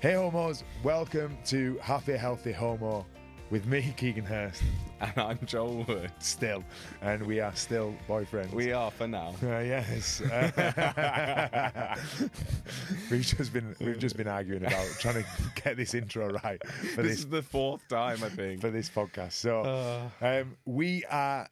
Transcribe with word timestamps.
Hey 0.00 0.14
homos, 0.14 0.64
welcome 0.82 1.36
to 1.46 1.76
Happy 1.82 2.12
Healthy 2.14 2.52
Homo 2.52 3.04
with 3.50 3.66
me, 3.66 3.92
Keegan 3.98 4.24
Hirst, 4.24 4.62
And 5.00 5.12
I'm 5.18 5.38
Joel 5.44 5.84
Wood. 5.86 6.10
still, 6.20 6.64
and 7.02 7.26
we 7.26 7.40
are 7.40 7.54
still 7.54 7.94
boyfriends. 8.08 8.52
We 8.52 8.72
are 8.72 8.90
for 8.90 9.06
now. 9.06 9.34
Uh, 9.42 9.58
yes. 9.58 10.20
Uh, 10.22 11.96
we've 13.10 13.20
just 13.22 13.52
been 13.52 13.74
we've 13.80 13.98
just 13.98 14.16
been 14.16 14.28
arguing 14.28 14.64
about 14.64 14.86
trying 15.00 15.22
to 15.22 15.24
get 15.62 15.76
this 15.76 15.92
intro 15.94 16.30
right 16.44 16.60
for 16.94 17.02
This 17.02 17.10
this, 17.12 17.18
is 17.20 17.28
the 17.28 17.42
fourth 17.42 17.86
time, 17.88 18.22
I 18.24 18.28
think. 18.30 18.60
for 18.62 18.70
this 18.70 18.88
podcast. 18.88 19.32
So 19.32 19.60
Uh. 19.62 20.08
um, 20.26 20.56
we 20.64 21.04
are 21.10 21.46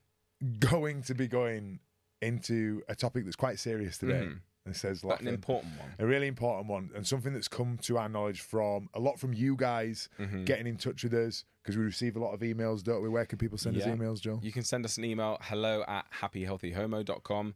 going 0.58 1.02
to 1.02 1.14
be 1.14 1.27
going 1.28 1.80
into 2.22 2.83
a 2.88 2.94
topic 2.94 3.24
that's 3.24 3.36
quite 3.36 3.58
serious 3.58 3.98
today. 3.98 4.27
Mhm. 4.27 4.40
It 4.70 4.77
says 4.77 5.02
But 5.02 5.20
an 5.20 5.28
important 5.28 5.78
one. 5.78 5.88
a 5.98 6.06
really 6.06 6.27
important 6.27 6.69
one 6.69 6.91
and 6.94 7.06
something 7.06 7.33
that's 7.33 7.48
come 7.48 7.78
to 7.83 7.98
our 7.98 8.08
knowledge 8.08 8.41
from 8.41 8.88
a 8.94 9.00
lot 9.00 9.19
from 9.19 9.33
you 9.33 9.56
guys 9.56 10.08
Mm-hmm. 10.18 10.45
getting 10.45 10.67
in 10.67 10.77
touch 10.77 11.02
with 11.05 11.14
us 11.14 11.45
because 11.62 11.77
we 11.77 11.84
receive 11.84 12.17
a 12.17 12.18
lot 12.20 12.33
of 12.33 12.40
emails 12.40 12.83
don't 12.83 13.02
we 13.02 13.08
where 13.08 13.27
can 13.27 13.39
people 13.39 13.58
send 13.58 13.77
us 13.77 13.84
emails 13.84 14.20
joe 14.20 14.40
You 14.42 14.52
can 14.52 14.62
send 14.62 14.84
us 14.84 14.96
an 14.98 15.05
email, 15.05 15.39
hello 15.42 15.84
at 15.86 16.06
happyhealthyhomo.com. 16.20 17.55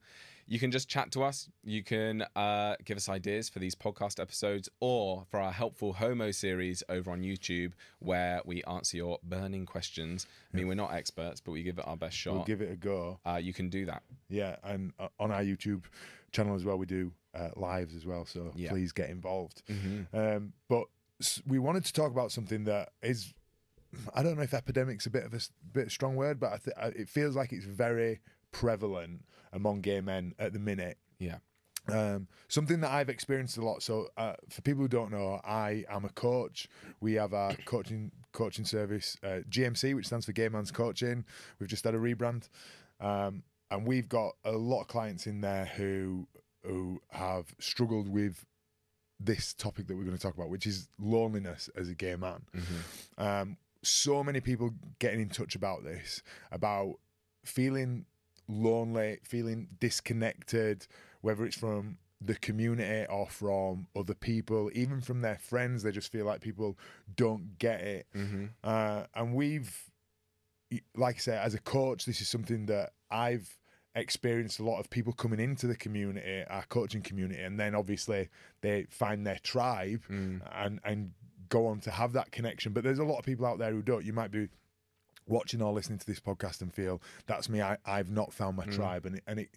You 0.49 0.59
can 0.59 0.71
just 0.73 0.89
chat 0.89 1.13
to 1.13 1.23
us. 1.23 1.49
You 1.63 1.83
can 1.85 2.25
uh, 2.35 2.75
give 2.85 2.97
us 2.97 3.09
ideas 3.09 3.49
for 3.49 3.59
these 3.61 3.75
podcast 3.77 4.21
episodes 4.21 4.69
or 4.81 5.25
for 5.31 5.39
our 5.41 5.53
Helpful 5.53 5.93
Homo 5.95 6.31
series 6.33 6.83
over 6.89 7.11
on 7.13 7.23
YouTube, 7.23 7.73
where 8.01 8.43
we 8.45 8.63
answer 8.65 8.97
your 8.97 9.19
burning 9.23 9.67
questions. 9.67 10.27
I 10.53 10.57
mean, 10.57 10.67
we're 10.69 10.75
not 10.75 10.93
experts, 10.93 11.41
but 11.41 11.53
we 11.53 11.63
give 11.63 11.79
it 11.79 11.87
our 11.87 11.97
best 11.97 12.17
shot. 12.17 12.35
we'll 12.35 12.45
give 12.45 12.61
it 12.61 12.73
a 12.73 12.77
go 12.77 13.21
uh, 13.25 13.37
you 13.37 13.53
can 13.55 13.69
do 13.69 13.87
that. 13.87 14.03
yeah 14.29 14.57
and 14.65 14.93
uh, 14.99 15.09
on 15.21 15.31
our 15.31 15.43
youtube 15.43 15.85
channel 16.33 16.55
as 16.55 16.65
well 16.65 16.77
we 16.79 16.87
do 16.87 17.13
uh, 17.35 17.49
lives 17.57 17.95
as 17.95 18.05
well 18.07 18.25
so 18.25 18.53
Yeah. 18.55 18.71
please 18.71 18.93
get 18.93 19.11
involved 19.11 19.63
Mm-hmm. 19.69 20.17
um, 20.17 20.53
but 20.69 20.85
we 21.47 21.59
wanted 21.59 21.85
to 21.85 21.93
talk 21.93 22.11
about 22.11 22.33
something 22.33 22.65
that 22.65 22.91
is 23.03 23.33
i 24.15 24.23
don't 24.23 24.37
know 24.37 24.43
if 24.43 24.55
epidemic's 24.55 25.07
a 25.07 25.11
bit 25.11 25.25
of 25.25 25.35
a 25.35 25.41
bit 25.73 25.87
of 25.87 25.93
strong 25.93 26.17
word 26.17 26.41
but 26.41 26.53
I 26.53 26.57
th- 26.59 26.77
I- 26.81 27.01
it 27.03 27.09
feels 27.09 27.37
like 27.37 27.53
it's 27.53 27.65
very 27.67 28.21
prevalent 28.51 29.25
among 29.53 29.81
gay 29.83 30.01
men 30.01 30.35
at 30.39 30.53
the 30.53 30.59
minute 30.59 30.99
Yeah. 31.19 31.39
Um, 31.89 32.29
something 32.47 32.81
that 32.83 32.93
I've 32.93 33.09
experienced 33.09 33.57
a 33.59 33.65
lot. 33.65 33.83
So, 33.83 34.07
uh, 34.17 34.35
for 34.49 34.63
people 34.63 34.83
who 34.83 34.89
don't 34.89 35.11
know, 35.11 35.41
I 35.43 35.85
am 35.91 36.05
a 36.05 36.11
coach. 36.11 36.69
We 37.01 37.15
have 37.15 37.35
our 37.35 37.55
coaching 37.65 38.13
coaching 38.31 38.65
service, 38.65 39.17
uh, 39.25 39.41
GMC, 39.51 39.93
which 39.97 40.07
stands 40.07 40.27
for 40.27 40.31
Gay 40.33 40.49
Man's 40.49 40.71
Coaching. 40.71 41.25
We've 41.59 41.69
just 41.69 41.83
had 41.83 41.97
a 41.97 41.99
rebrand, 41.99 42.49
um, 43.01 43.43
and 43.73 43.87
we've 43.87 44.09
got 44.09 44.35
a 44.45 44.53
lot 44.53 44.83
of 44.83 44.89
clients 44.89 45.27
in 45.27 45.41
there 45.41 45.65
who 45.65 46.29
who 46.65 47.01
have 47.11 47.47
struggled 47.59 48.09
with 48.09 48.47
this 49.19 49.55
topic 49.55 49.87
that 49.87 49.97
we're 49.97 50.05
going 50.05 50.17
to 50.17 50.23
talk 50.23 50.35
about, 50.35 50.51
which 50.51 50.67
is 50.67 50.89
loneliness 51.01 51.71
as 51.77 51.89
a 51.89 51.95
gay 51.95 52.15
man. 52.15 52.43
Um, 53.19 53.57
so 53.83 54.23
many 54.23 54.41
people 54.41 54.75
getting 54.99 55.21
in 55.21 55.29
touch 55.29 55.55
about 55.55 55.85
this, 55.85 56.23
about 56.53 56.97
feeling 57.45 58.05
lonely, 58.47 59.19
feeling 59.25 59.69
disconnected, 59.81 60.87
whether 61.21 61.45
it's 61.45 61.57
from 61.57 61.99
the 62.21 62.37
community 62.37 63.07
or 63.11 63.29
from 63.29 63.89
other 63.97 64.15
people, 64.15 64.71
even 64.75 65.01
from 65.01 65.23
their 65.23 65.39
friends. 65.39 65.83
They 65.83 65.91
just 65.91 66.13
feel 66.13 66.27
like 66.27 66.41
people 66.41 66.79
don't 67.17 67.59
get 67.59 67.81
it. 67.81 68.07
Mm-hmm. 68.15 68.47
Uh, 68.63 69.05
and 69.15 69.35
we've, 69.35 69.91
like 70.95 71.17
I 71.17 71.19
say, 71.19 71.37
as 71.37 71.55
a 71.55 71.61
coach, 71.61 72.05
this 72.05 72.21
is 72.21 72.29
something 72.29 72.67
that 72.67 72.93
I've 73.11 73.59
experienced 73.95 74.59
a 74.59 74.65
lot 74.65 74.81
of 74.81 74.91
people 74.91 75.13
coming 75.13 75.41
into 75.41 75.67
the 75.67 75.77
community, 75.77 76.45
our 76.49 76.65
coaching 76.69 77.03
community, 77.03 77.41
and 77.41 77.59
then 77.59 77.75
obviously 77.75 78.29
they 78.61 78.87
find 78.91 79.27
their 79.27 79.39
tribe 79.43 80.03
mm. 80.11 80.41
and 80.55 80.81
and 80.85 81.13
go 81.49 81.67
on 81.67 81.81
to 81.81 81.91
have 81.91 82.13
that 82.15 82.33
connection. 82.33 82.73
But 82.73 82.85
there's 82.85 82.99
a 82.99 83.05
lot 83.05 83.19
of 83.19 83.25
people 83.25 83.47
out 83.47 83.59
there 83.59 83.71
who 83.71 83.83
don't. 83.83 84.05
You 84.05 84.13
might 84.13 84.31
be 84.31 84.49
watching 85.27 85.63
or 85.63 85.73
listening 85.73 85.99
to 85.99 86.07
this 86.07 86.21
podcast 86.21 86.63
and 86.63 86.73
feel 86.73 87.01
that's 87.27 87.49
me. 87.49 87.61
I, 87.61 87.77
I've 87.85 88.11
not 88.11 88.33
found 88.33 88.57
my 88.57 88.67
mm. 88.67 88.75
tribe, 88.75 89.07
and 89.07 89.17
it, 89.17 89.23
and 89.27 89.41
it, 89.41 89.51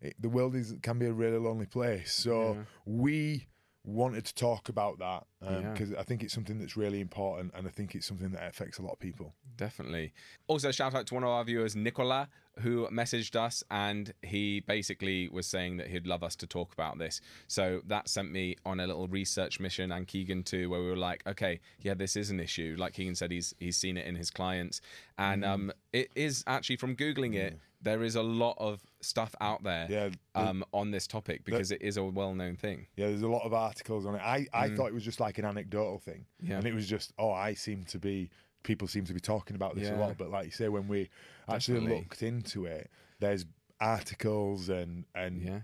it 0.00 0.14
the 0.20 0.28
world 0.28 0.54
is 0.54 0.74
can 0.82 0.98
be 0.98 1.06
a 1.06 1.12
really 1.12 1.38
lonely 1.38 1.66
place. 1.66 2.12
So 2.12 2.58
we 2.84 3.46
wanted 3.88 4.24
to 4.26 4.34
talk 4.34 4.68
about 4.68 4.98
that 4.98 5.26
Yeah. 5.42 5.72
because 5.72 5.92
I 5.94 6.02
think 6.02 6.22
it's 6.22 6.34
something 6.34 6.58
that's 6.58 6.76
really 6.76 7.00
important, 7.00 7.52
and 7.54 7.66
I 7.66 7.70
think 7.70 7.94
it's 7.94 8.06
something 8.06 8.30
that 8.32 8.46
affects 8.48 8.78
a 8.78 8.82
lot 8.82 8.92
of 8.92 8.98
people. 9.00 9.34
Definitely. 9.56 10.12
Also, 10.46 10.70
shout 10.70 10.94
out 10.94 11.06
to 11.08 11.14
one 11.14 11.22
of 11.24 11.30
our 11.30 11.44
viewers, 11.44 11.74
Nicola, 11.74 12.28
who 12.60 12.88
messaged 12.90 13.36
us 13.36 13.62
and 13.70 14.12
he 14.22 14.60
basically 14.60 15.28
was 15.28 15.46
saying 15.46 15.76
that 15.76 15.86
he'd 15.86 16.06
love 16.08 16.24
us 16.24 16.34
to 16.36 16.46
talk 16.46 16.72
about 16.72 16.98
this. 16.98 17.20
So 17.46 17.82
that 17.86 18.08
sent 18.08 18.32
me 18.32 18.56
on 18.66 18.80
a 18.80 18.86
little 18.86 19.06
research 19.06 19.60
mission 19.60 19.92
and 19.92 20.06
Keegan 20.08 20.42
too, 20.42 20.68
where 20.68 20.80
we 20.80 20.86
were 20.88 20.96
like, 20.96 21.24
okay, 21.26 21.60
yeah, 21.80 21.94
this 21.94 22.16
is 22.16 22.30
an 22.30 22.40
issue. 22.40 22.74
Like 22.78 22.94
Keegan 22.94 23.14
said, 23.14 23.30
he's 23.30 23.54
he's 23.60 23.76
seen 23.76 23.96
it 23.96 24.06
in 24.06 24.16
his 24.16 24.30
clients, 24.30 24.80
and 25.16 25.42
Mm. 25.44 25.48
um, 25.48 25.72
it 25.92 26.10
is 26.16 26.42
actually 26.48 26.76
from 26.76 26.96
googling 26.96 27.34
it. 27.34 27.58
There 27.80 28.02
is 28.02 28.16
a 28.16 28.22
lot 28.22 28.56
of 28.58 28.80
stuff 29.00 29.34
out 29.40 29.62
there 29.62 29.86
Yeah, 29.88 30.08
um, 30.34 30.64
on 30.72 30.90
this 30.90 31.06
topic 31.06 31.44
because 31.44 31.70
it 31.70 31.80
is 31.80 31.96
a 31.96 32.02
well-known 32.02 32.56
thing. 32.56 32.86
Yeah, 32.96 33.06
there's 33.06 33.22
a 33.22 33.28
lot 33.28 33.44
of 33.44 33.54
articles 33.54 34.04
on 34.04 34.16
it. 34.16 34.22
I, 34.22 34.46
I 34.52 34.68
thought 34.70 34.86
it 34.88 34.94
was 34.94 35.04
just 35.04 35.20
like 35.20 35.38
an 35.38 35.44
anecdotal 35.44 35.98
thing. 36.00 36.26
Mm. 36.42 36.48
Yeah. 36.48 36.56
And 36.58 36.66
it 36.66 36.74
was 36.74 36.88
just, 36.88 37.12
oh, 37.18 37.30
I 37.30 37.54
seem 37.54 37.84
to 37.84 37.98
be, 38.00 38.30
people 38.64 38.88
seem 38.88 39.04
to 39.04 39.14
be 39.14 39.20
talking 39.20 39.54
about 39.54 39.76
this 39.76 39.88
a 39.88 39.94
lot. 39.94 40.18
But 40.18 40.30
like 40.30 40.46
you 40.46 40.50
say, 40.50 40.68
when 40.68 40.88
we 40.88 41.08
actually 41.48 41.74
Definitely. 41.80 41.98
looked 42.00 42.22
into 42.22 42.66
it, 42.66 42.90
there's 43.20 43.46
articles 43.80 44.68
and, 44.68 45.04
and 45.14 45.42
Yeah. 45.42 45.60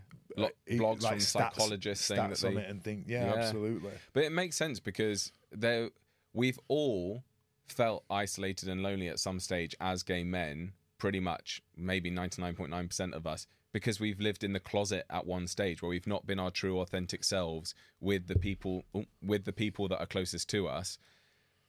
It- 0.66 0.80
blogs 0.80 1.02
like 1.02 1.14
from 1.14 1.18
stats- 1.18 1.54
psychologists 1.54 2.04
saying 2.06 2.30
that 2.30 2.38
they- 2.38 2.56
it 2.56 2.70
and 2.70 2.82
think, 2.82 3.06
yeah, 3.08 3.26
Yeah. 3.26 3.34
absolutely. 3.42 3.90
But 4.12 4.24
it 4.24 4.30
makes 4.32 4.56
sense 4.56 4.80
because 4.80 5.32
there 5.52 5.90
we've 6.32 6.58
all 6.68 7.24
felt 7.66 8.04
isolated 8.10 8.68
and 8.68 8.82
lonely 8.82 9.08
at 9.08 9.18
some 9.18 9.40
stage 9.40 9.74
as 9.80 10.02
gay 10.02 10.22
men, 10.24 10.72
pretty 11.04 11.20
much, 11.20 11.60
maybe 11.76 12.10
99.9% 12.10 13.12
of 13.12 13.26
us, 13.26 13.46
because 13.74 14.00
we've 14.00 14.20
lived 14.20 14.42
in 14.42 14.54
the 14.54 14.58
closet 14.58 15.04
at 15.10 15.26
one 15.26 15.46
stage 15.46 15.82
where 15.82 15.90
we've 15.90 16.06
not 16.06 16.26
been 16.26 16.40
our 16.40 16.50
true 16.50 16.80
authentic 16.80 17.22
selves 17.22 17.74
with 18.00 18.26
the 18.26 18.38
people 18.38 18.84
with 19.22 19.44
the 19.44 19.52
people 19.52 19.86
that 19.86 19.98
are 20.00 20.06
closest 20.06 20.48
to 20.48 20.66
us 20.66 20.96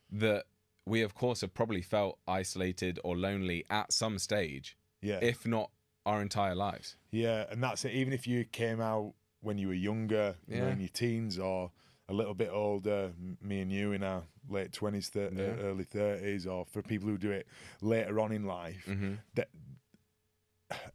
that 0.09 0.45
we 0.85 1.01
of 1.01 1.15
course 1.15 1.41
have 1.41 1.53
probably 1.53 1.81
felt 1.81 2.17
isolated 2.25 2.97
or 3.03 3.17
lonely 3.17 3.65
at 3.69 3.91
some 3.91 4.17
stage 4.19 4.77
Yeah. 5.01 5.19
if 5.21 5.45
not 5.45 5.69
our 6.05 6.21
entire 6.21 6.55
lives. 6.55 6.95
Yeah, 7.11 7.45
and 7.51 7.61
that's 7.61 7.83
it. 7.83 7.91
Even 7.91 8.13
if 8.13 8.25
you 8.27 8.45
came 8.45 8.79
out 8.79 9.15
when 9.41 9.57
you 9.57 9.67
were 9.67 9.73
younger, 9.73 10.37
you 10.47 10.61
know, 10.61 10.67
in 10.69 10.79
your 10.79 10.87
teens 10.89 11.37
or 11.37 11.71
a 12.07 12.13
little 12.13 12.33
bit 12.35 12.49
older, 12.51 13.11
m- 13.17 13.37
me 13.41 13.61
and 13.61 13.71
you 13.71 13.91
in 13.93 14.03
our 14.03 14.23
late 14.49 14.71
twenties, 14.71 15.09
thir- 15.09 15.31
Yeah. 15.33 15.43
uh, 15.43 15.67
early 15.69 15.83
thirties, 15.85 16.45
or 16.45 16.65
for 16.65 16.81
people 16.81 17.09
who 17.09 17.17
do 17.17 17.31
it 17.31 17.47
later 17.81 18.19
on 18.19 18.31
in 18.31 18.45
life, 18.45 18.85
Mm-hmm. 18.87 19.15
that 19.35 19.49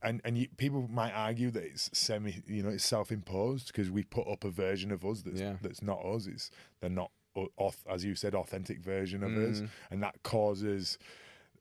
and 0.02 0.20
and 0.24 0.36
you, 0.36 0.48
people 0.56 0.88
might 0.88 1.12
argue 1.12 1.50
that 1.52 1.62
it's 1.62 1.90
semi, 1.92 2.42
you 2.46 2.62
know, 2.62 2.70
it's 2.70 2.84
self-imposed 2.84 3.68
because 3.68 3.90
we 3.90 4.02
put 4.02 4.26
up 4.26 4.44
a 4.44 4.50
version 4.50 4.90
of 4.90 5.04
us 5.04 5.22
that's 5.22 5.40
Yeah. 5.40 5.56
that's 5.62 5.82
not 5.82 6.04
us. 6.04 6.26
It's 6.26 6.50
they're 6.80 6.90
not, 6.90 7.10
auth- 7.36 7.86
as 7.88 8.04
you 8.04 8.14
said, 8.14 8.34
authentic 8.34 8.80
version 8.80 9.22
of 9.22 9.32
us, 9.36 9.60
Mm. 9.60 9.68
and 9.90 10.02
that 10.02 10.22
causes 10.22 10.98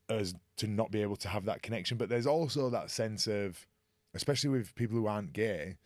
us 0.10 0.34
to 0.58 0.68
not 0.68 0.90
be 0.92 1.02
able 1.04 1.16
to 1.18 1.28
have 1.30 1.46
that 1.46 1.62
connection. 1.62 1.98
But 1.98 2.10
there's 2.10 2.26
also 2.26 2.70
that 2.72 2.90
sense 2.90 3.28
of, 3.28 3.68
especially 4.16 4.50
with 4.50 4.74
people 4.74 4.98
who 4.98 5.06
aren't 5.06 5.34
gay, 5.34 5.78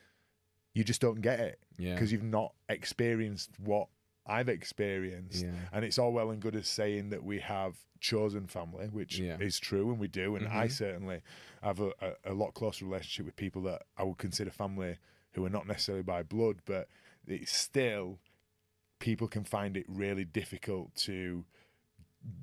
you 0.74 0.84
just 0.84 1.02
don't 1.02 1.22
get 1.22 1.40
it 1.40 1.60
Yeah. 1.78 1.94
because 1.94 2.12
you've 2.12 2.24
not 2.24 2.54
experienced 2.70 3.52
what 3.60 3.88
I've 4.26 4.50
experienced. 4.50 5.44
Yeah. 5.44 5.52
And 5.72 5.84
it's 5.86 6.00
all 6.00 6.12
well 6.14 6.32
and 6.32 6.42
good 6.42 6.56
as 6.56 6.68
saying 6.68 7.10
that 7.10 7.24
we 7.24 7.40
have 7.40 7.76
chosen 8.00 8.48
family, 8.48 8.88
which 8.88 9.20
Yeah. 9.20 9.38
is 9.40 9.60
true, 9.60 9.90
and 9.92 10.00
we 10.00 10.08
do. 10.08 10.36
And 10.36 10.48
I 10.48 10.68
Mhm. 10.68 10.72
certainly 10.72 11.22
have 11.62 11.80
a, 11.80 11.92
a, 12.02 12.32
a 12.32 12.34
lot 12.34 12.54
closer 12.54 12.86
relationship 12.86 13.26
with 13.26 13.36
people 13.36 13.62
that 13.64 13.84
I 13.98 14.04
would 14.04 14.18
consider 14.18 14.50
family 14.52 14.98
who 15.32 15.46
are 15.46 15.50
not 15.50 15.68
necessarily 15.68 16.04
by 16.04 16.24
blood, 16.24 16.62
but 16.66 16.88
it's 17.28 17.52
still 17.56 18.20
people 19.00 19.28
can 19.28 19.44
find 19.44 19.76
it 19.76 19.86
really 19.90 20.24
difficult 20.26 20.96
to 20.96 21.46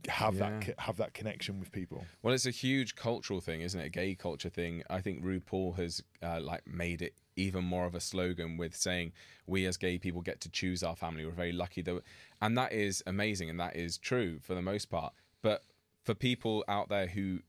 have 0.09 0.37
that 0.37 0.53
Yeah. 0.67 0.75
co- 0.75 0.83
have 0.83 0.97
that 0.99 1.15
connection 1.15 1.59
with 1.59 1.73
people. 1.73 2.05
Well, 2.23 2.35
it's 2.35 2.45
a 2.47 2.51
huge 2.51 2.95
cultural 2.95 3.41
thing, 3.41 3.63
isn't 3.63 3.81
it? 3.81 3.87
A 3.87 3.91
gay 3.91 4.15
culture 4.15 4.51
thing. 4.51 4.83
I 4.91 5.01
think 5.01 5.23
RuPaul 5.25 5.77
has 5.77 6.03
uh, 6.23 6.41
like 6.41 6.67
made 6.67 7.01
it 7.01 7.15
even 7.37 7.65
more 7.65 7.87
of 7.87 7.95
a 7.95 8.01
slogan 8.01 8.57
with 8.57 8.77
saying 8.77 9.13
we 9.47 9.67
as 9.67 9.77
gay 9.77 9.99
people 9.99 10.21
get 10.21 10.41
to 10.43 10.51
choose 10.51 10.83
our 10.83 10.97
family. 10.97 11.25
We're 11.25 11.33
very 11.33 11.53
lucky 11.53 11.83
that, 11.83 12.03
and 12.41 12.57
that 12.59 12.73
is 12.73 13.03
amazing, 13.07 13.51
and 13.51 13.59
that 13.61 13.77
is 13.77 13.99
true 13.99 14.39
for 14.41 14.55
the 14.55 14.63
most 14.63 14.87
part. 14.87 15.13
But 15.43 15.63
for 16.05 16.15
people 16.15 16.65
out 16.69 16.89
there 16.89 17.07
who 17.07 17.41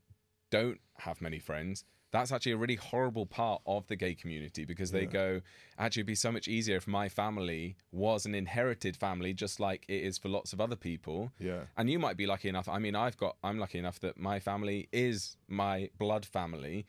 don't 0.50 0.80
have 0.98 1.20
many 1.20 1.38
friends, 1.38 1.84
that's 2.12 2.30
actually 2.30 2.52
a 2.52 2.56
really 2.58 2.74
horrible 2.74 3.24
part 3.24 3.62
of 3.66 3.86
the 3.86 3.96
gay 3.96 4.14
community 4.14 4.66
because 4.66 4.90
they 4.92 5.06
go, 5.06 5.40
actually, 5.78 6.00
it'd 6.00 6.08
be 6.08 6.14
so 6.14 6.30
much 6.30 6.46
easier 6.46 6.76
if 6.76 6.86
my 6.86 7.08
family 7.08 7.74
was 7.90 8.26
an 8.26 8.34
inherited 8.34 8.96
family, 8.96 9.32
just 9.32 9.58
like 9.58 9.86
it 9.88 10.02
is 10.02 10.18
for 10.18 10.28
lots 10.28 10.52
of 10.52 10.60
other 10.60 10.76
people. 10.76 11.32
Yeah. 11.38 11.62
And 11.78 11.88
you 11.88 11.98
might 11.98 12.18
be 12.18 12.26
lucky 12.26 12.50
enough. 12.50 12.68
I 12.68 12.78
mean, 12.78 12.94
I've 12.94 13.16
got, 13.16 13.36
I'm 13.42 13.58
lucky 13.58 13.78
enough 13.78 13.98
that 14.00 14.18
my 14.18 14.40
family 14.40 14.90
is 14.92 15.38
my 15.48 15.88
blood 15.98 16.26
family. 16.26 16.84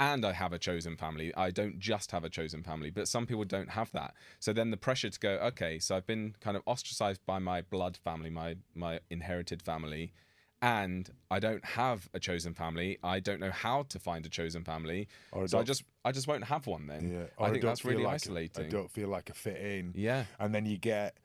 And 0.00 0.24
I 0.24 0.32
have 0.32 0.52
a 0.52 0.58
chosen 0.58 0.96
family. 0.96 1.32
I 1.36 1.50
don't 1.50 1.78
just 1.78 2.10
have 2.10 2.24
a 2.24 2.28
chosen 2.28 2.62
family, 2.64 2.90
but 2.90 3.06
some 3.06 3.26
people 3.26 3.44
don't 3.44 3.70
have 3.70 3.92
that. 3.92 4.14
So 4.40 4.52
then 4.52 4.70
the 4.70 4.76
pressure 4.76 5.08
to 5.08 5.20
go, 5.20 5.30
okay, 5.34 5.78
so 5.78 5.96
I've 5.96 6.06
been 6.06 6.34
kind 6.40 6.56
of 6.56 6.64
ostracized 6.66 7.24
by 7.24 7.38
my 7.38 7.62
blood 7.62 7.96
family, 7.96 8.28
my 8.28 8.56
my 8.74 9.00
inherited 9.08 9.62
family, 9.62 10.12
and 10.60 11.10
I 11.30 11.38
don't 11.38 11.64
have 11.64 12.08
a 12.12 12.18
chosen 12.18 12.54
family. 12.54 12.98
I 13.04 13.20
don't 13.20 13.38
know 13.38 13.50
how 13.50 13.82
to 13.84 13.98
find 13.98 14.24
a 14.26 14.28
chosen 14.28 14.64
family. 14.64 15.08
Or 15.30 15.44
I 15.44 15.46
so 15.46 15.58
I 15.58 15.62
just 15.62 15.84
I 16.04 16.10
just 16.10 16.26
won't 16.26 16.44
have 16.44 16.66
one 16.66 16.86
then. 16.86 17.10
Yeah, 17.12 17.44
I 17.44 17.50
think 17.50 17.62
don't 17.62 17.70
that's 17.70 17.84
really 17.84 18.02
like 18.02 18.14
isolating. 18.14 18.66
I 18.66 18.68
don't 18.68 18.90
feel 18.90 19.08
like 19.08 19.30
a 19.30 19.34
fit 19.34 19.58
in. 19.58 19.92
Yeah. 19.94 20.24
and 20.40 20.54
then 20.54 20.66
you 20.66 20.78
get 20.78 21.18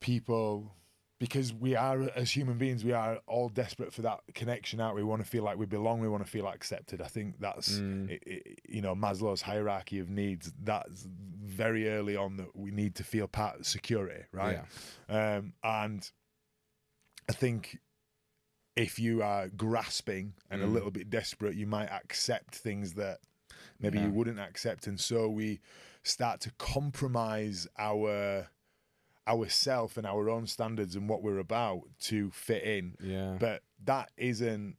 people 0.00 0.72
because 1.18 1.54
we 1.54 1.74
are 1.74 2.02
as 2.14 2.30
human 2.30 2.58
beings 2.58 2.84
we 2.84 2.92
are 2.92 3.18
all 3.26 3.48
desperate 3.48 3.92
for 3.92 4.02
that 4.02 4.20
connection 4.34 4.80
out 4.80 4.94
we 4.94 5.02
want 5.02 5.22
to 5.22 5.28
feel 5.28 5.42
like 5.42 5.56
we 5.56 5.64
belong 5.66 6.00
we 6.00 6.08
want 6.08 6.24
to 6.24 6.30
feel 6.30 6.46
accepted 6.46 7.00
i 7.00 7.06
think 7.06 7.38
that's 7.40 7.78
Mm. 7.78 8.10
it, 8.10 8.22
it, 8.26 8.60
you 8.68 8.82
know 8.82 8.94
maslow's 8.94 9.42
hierarchy 9.42 9.98
of 9.98 10.10
needs 10.10 10.52
that's 10.62 11.06
very 11.42 11.88
early 11.88 12.16
on 12.16 12.36
that 12.36 12.54
we 12.54 12.70
need 12.70 12.94
to 12.96 13.04
feel 13.04 13.26
part 13.28 13.58
of 13.60 13.66
security 13.66 14.24
right 14.32 14.60
um, 15.08 15.52
and 15.64 16.10
i 17.28 17.32
think 17.32 17.78
if 18.76 18.98
you 18.98 19.22
are 19.22 19.48
grasping 19.48 20.34
and 20.50 20.62
a 20.62 20.66
Mm. 20.66 20.72
little 20.72 20.90
bit 20.90 21.08
desperate 21.08 21.54
you 21.54 21.66
might 21.66 21.88
accept 21.90 22.54
things 22.56 22.92
that 22.94 23.18
maybe 23.80 23.98
Yeah. 23.98 24.06
you 24.06 24.10
wouldn't 24.12 24.38
accept 24.38 24.86
and 24.86 25.00
so 25.00 25.28
we 25.30 25.60
start 26.02 26.40
to 26.42 26.50
compromise 26.58 27.66
our 27.78 28.48
ourself 29.28 29.96
and 29.96 30.06
our 30.06 30.28
own 30.30 30.46
standards 30.46 30.94
and 30.96 31.08
what 31.08 31.22
we're 31.22 31.38
about 31.38 31.82
to 32.00 32.30
fit 32.30 32.62
in 32.62 32.94
Yeah. 33.00 33.36
but 33.40 33.62
that 33.84 34.10
isn't 34.16 34.76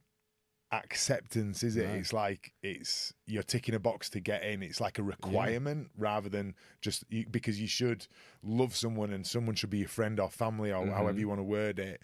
acceptance 0.70 1.62
is 1.62 1.76
it 1.78 1.88
it's 1.88 2.12
like 2.12 2.52
it's 2.62 3.14
you're 3.26 3.42
ticking 3.42 3.74
a 3.74 3.78
box 3.78 4.10
to 4.10 4.20
get 4.20 4.42
in 4.44 4.62
it's 4.62 4.82
like 4.82 4.98
a 4.98 5.02
requirement 5.02 5.88
rather 5.96 6.28
than 6.28 6.54
just 6.82 7.04
you, 7.08 7.24
because 7.30 7.58
you 7.58 7.66
should 7.66 8.06
love 8.42 8.76
someone 8.76 9.10
and 9.10 9.26
someone 9.26 9.54
should 9.54 9.70
be 9.70 9.78
your 9.78 9.88
friend 9.88 10.20
or 10.20 10.28
family 10.28 10.70
or 10.70 10.86
however 10.86 11.14
Mhm. 11.14 11.20
you 11.20 11.28
want 11.28 11.38
to 11.38 11.44
word 11.44 11.78
it 11.78 12.02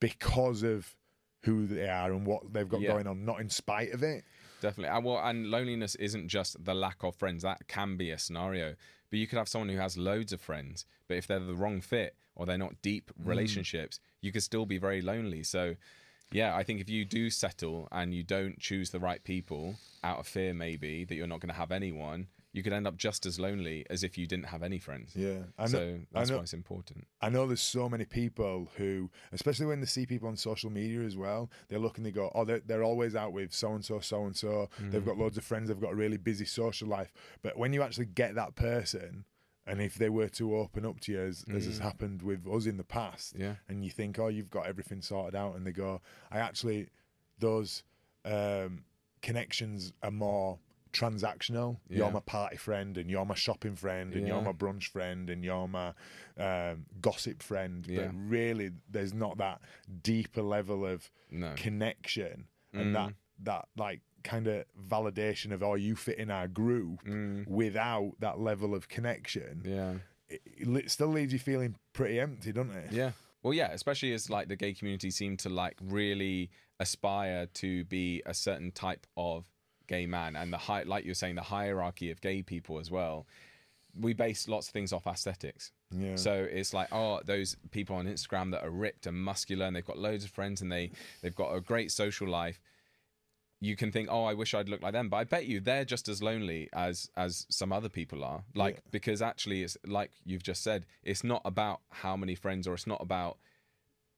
because 0.00 0.64
of 0.64 0.96
who 1.44 1.66
they 1.68 1.88
are 1.88 2.12
and 2.12 2.26
what 2.26 2.52
they've 2.52 2.68
got 2.68 2.80
Yeah. 2.80 2.88
going 2.92 3.06
on 3.06 3.24
not 3.24 3.40
in 3.40 3.48
spite 3.48 3.92
of 3.92 4.02
it 4.02 4.24
Definitely. 4.60 4.96
And, 4.96 5.04
well, 5.04 5.18
and 5.18 5.50
loneliness 5.50 5.96
isn't 5.96 6.28
just 6.28 6.64
the 6.64 6.72
lack 6.72 7.02
of 7.02 7.16
friends. 7.16 7.42
That 7.42 7.66
can 7.66 7.96
be 7.96 8.12
a 8.12 8.16
scenario. 8.18 8.76
But 9.12 9.18
you 9.18 9.26
could 9.26 9.36
have 9.36 9.48
someone 9.48 9.68
who 9.68 9.76
has 9.76 9.98
loads 9.98 10.32
of 10.32 10.40
friends, 10.40 10.86
but 11.06 11.18
if 11.18 11.26
they're 11.26 11.38
the 11.38 11.54
wrong 11.54 11.82
fit 11.82 12.16
or 12.34 12.46
they're 12.46 12.56
not 12.56 12.80
deep 12.80 13.10
Mm. 13.10 13.28
relationships, 13.28 14.00
you 14.22 14.32
could 14.32 14.42
still 14.42 14.64
be 14.64 14.78
very 14.78 15.02
lonely. 15.02 15.42
So, 15.42 15.76
yeah, 16.32 16.56
I 16.56 16.62
think 16.62 16.80
if 16.80 16.88
you 16.88 17.04
do 17.04 17.28
settle 17.28 17.88
and 17.92 18.14
you 18.14 18.22
don't 18.22 18.58
choose 18.58 18.88
the 18.88 18.98
right 18.98 19.22
people 19.22 19.76
out 20.02 20.18
of 20.20 20.26
fear, 20.26 20.54
maybe 20.54 21.04
that 21.04 21.14
you're 21.14 21.26
not 21.26 21.40
going 21.40 21.50
to 21.50 21.60
have 21.60 21.70
anyone, 21.70 22.28
you 22.52 22.62
could 22.62 22.72
end 22.72 22.86
up 22.86 22.96
just 22.96 23.24
as 23.24 23.40
lonely 23.40 23.86
as 23.88 24.04
if 24.04 24.18
you 24.18 24.26
didn't 24.26 24.46
have 24.46 24.62
any 24.62 24.78
friends. 24.78 25.12
yeah 25.16 25.38
I 25.58 25.62
know, 25.62 25.68
so 25.68 25.98
that's 26.12 26.30
know, 26.30 26.36
why 26.36 26.42
it's 26.42 26.52
important. 26.52 27.06
I 27.20 27.30
know 27.30 27.46
there's 27.46 27.62
so 27.62 27.88
many 27.88 28.04
people 28.04 28.68
who, 28.76 29.10
especially 29.32 29.66
when 29.66 29.80
they 29.80 29.86
see 29.86 30.04
people 30.06 30.28
on 30.28 30.36
social 30.36 30.68
media 30.70 31.00
as 31.00 31.16
well, 31.16 31.50
they 31.68 31.78
look 31.78 31.96
and 31.96 32.04
they 32.06 32.10
go, 32.10 32.30
oh, 32.34 32.44
they're, 32.44 32.60
they're 32.66 32.84
always 32.84 33.16
out 33.16 33.32
with 33.32 33.54
so 33.54 33.72
and 33.72 33.84
so, 33.84 34.00
so 34.00 34.24
and 34.26 34.36
so. 34.36 34.68
They've 34.78 35.04
got 35.04 35.16
loads 35.16 35.38
of 35.38 35.44
friends, 35.44 35.68
they've 35.68 35.80
got 35.80 35.92
a 35.92 35.96
really 35.96 36.18
busy 36.18 36.44
social 36.44 36.88
life. 36.88 37.12
But 37.42 37.56
when 37.56 37.72
you 37.72 37.82
actually 37.82 38.06
get 38.06 38.34
that 38.34 38.54
person, 38.54 39.24
and 39.66 39.80
if 39.80 39.94
they 39.94 40.10
were 40.10 40.28
to 40.30 40.56
open 40.56 40.84
up 40.84 41.00
to 41.00 41.12
you, 41.12 41.20
as, 41.20 41.44
as 41.54 41.64
has 41.66 41.78
happened 41.78 42.20
with 42.20 42.46
us 42.46 42.66
in 42.66 42.76
the 42.76 42.84
past, 42.84 43.34
Yeah. 43.38 43.54
and 43.68 43.82
you 43.84 43.90
think, 43.90 44.18
oh, 44.18 44.28
you've 44.28 44.50
got 44.50 44.66
everything 44.66 45.00
sorted 45.00 45.34
out, 45.36 45.54
and 45.56 45.66
they 45.66 45.72
go, 45.72 46.00
I 46.30 46.38
actually, 46.40 46.88
those 47.38 47.82
um, 48.26 48.84
connections 49.22 49.92
are 50.02 50.10
more 50.10 50.58
transactional. 50.92 51.78
Yeah. 51.88 51.98
You're 51.98 52.10
my 52.12 52.20
party 52.20 52.56
friend, 52.56 52.96
and 52.98 53.10
you're 53.10 53.24
my 53.24 53.34
shopping 53.34 53.76
friend, 53.76 54.14
and 54.14 54.26
you're 54.26 54.42
my 54.42 54.52
brunch 54.52 54.84
friend, 54.88 55.28
and 55.30 55.44
you're 55.44 55.68
my 55.68 55.92
um, 56.38 56.86
gossip 57.00 57.42
friend. 57.42 57.86
Yeah. 57.86 58.06
But 58.06 58.10
really, 58.28 58.70
there's 58.90 59.12
not 59.14 59.38
that 59.38 59.60
deeper 60.02 60.42
level 60.42 60.86
of 60.86 61.10
No. 61.30 61.54
connection 61.56 62.46
and 62.72 62.86
Mm. 62.88 62.92
that 62.94 63.14
that 63.44 63.68
like 63.76 64.00
kind 64.22 64.46
of 64.46 64.64
validation 64.88 65.50
of 65.52 65.62
oh 65.64 65.74
you 65.74 65.96
fit 65.96 66.16
in 66.18 66.30
our 66.30 66.46
group 66.46 67.02
Mm. 67.04 67.46
without 67.48 68.12
that 68.20 68.38
level 68.38 68.72
of 68.74 68.88
connection 68.88 69.62
Yeah. 69.64 69.94
it, 70.28 70.40
it 70.46 70.90
still 70.90 71.08
leaves 71.08 71.32
you 71.32 71.38
feeling 71.40 71.74
pretty 71.92 72.20
empty 72.20 72.52
doesn't 72.52 72.72
it 72.76 72.92
Yeah. 72.92 73.12
Well, 73.42 73.52
yeah, 73.52 73.72
especially 73.72 74.12
as 74.12 74.30
like 74.30 74.46
the 74.46 74.54
gay 74.54 74.72
community 74.74 75.10
seem 75.10 75.36
to 75.38 75.48
like 75.48 75.76
really 75.82 76.50
aspire 76.78 77.46
to 77.54 77.84
be 77.86 78.22
a 78.24 78.32
certain 78.34 78.70
type 78.70 79.06
of 79.16 79.44
gay 79.92 80.06
man, 80.06 80.36
and 80.36 80.48
the 80.52 80.62
high, 80.68 80.82
like 80.94 81.04
you're 81.04 81.14
saying, 81.22 81.36
the 81.36 81.42
hierarchy 81.56 82.10
of 82.10 82.20
gay 82.20 82.40
people 82.42 82.78
as 82.78 82.90
well. 82.90 83.26
We 84.06 84.14
base 84.14 84.48
lots 84.48 84.68
of 84.68 84.72
things 84.72 84.90
off 84.92 85.06
aesthetics. 85.06 85.64
Yeah. 85.90 86.16
So 86.16 86.32
it's 86.58 86.72
like, 86.72 86.88
oh, 86.92 87.20
those 87.32 87.56
people 87.70 87.94
on 87.96 88.06
Instagram 88.06 88.50
that 88.52 88.64
are 88.64 88.70
ripped 88.86 89.06
and 89.06 89.16
muscular, 89.32 89.66
and 89.66 89.76
they've 89.76 89.90
got 89.92 89.98
loads 89.98 90.24
of 90.24 90.30
friends, 90.30 90.62
and 90.62 90.70
they 90.72 90.90
they've 91.20 91.40
got 91.42 91.50
a 91.54 91.60
great 91.60 91.90
social 91.92 92.28
life. 92.28 92.58
You 93.60 93.76
can 93.76 93.92
think, 93.92 94.08
oh, 94.10 94.24
I 94.24 94.34
wish 94.34 94.54
I'd 94.54 94.68
look 94.68 94.82
like 94.82 94.94
them, 94.98 95.08
but 95.08 95.18
I 95.18 95.24
bet 95.24 95.44
you 95.46 95.60
they're 95.60 95.84
just 95.94 96.08
as 96.08 96.22
lonely 96.22 96.68
as 96.72 97.10
as 97.16 97.46
some 97.50 97.70
other 97.78 97.90
people 97.90 98.24
are. 98.24 98.40
Like 98.54 98.76
Yeah. 98.76 98.90
because 98.96 99.20
actually, 99.22 99.62
it's 99.62 99.76
like 99.86 100.10
you've 100.24 100.42
just 100.50 100.62
said, 100.68 100.80
it's 101.10 101.22
not 101.22 101.42
about 101.44 101.78
how 101.90 102.16
many 102.16 102.34
friends, 102.34 102.66
or 102.66 102.72
it's 102.74 102.86
not 102.94 103.00
about 103.08 103.36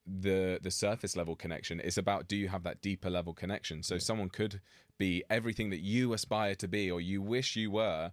the 0.06 0.58
the 0.62 0.70
surface 0.70 1.16
level 1.16 1.34
connection. 1.34 1.80
It's 1.80 1.96
about 1.96 2.28
do 2.28 2.36
you 2.36 2.48
have 2.48 2.62
that 2.64 2.80
deeper 2.80 3.10
level 3.10 3.32
connection? 3.32 3.82
So 3.82 3.98
someone 3.98 4.28
could 4.28 4.60
be 4.98 5.24
everything 5.30 5.70
that 5.70 5.80
you 5.80 6.12
aspire 6.12 6.54
to 6.56 6.68
be, 6.68 6.90
or 6.90 7.00
you 7.00 7.22
wish 7.22 7.56
you 7.56 7.70
were, 7.70 8.12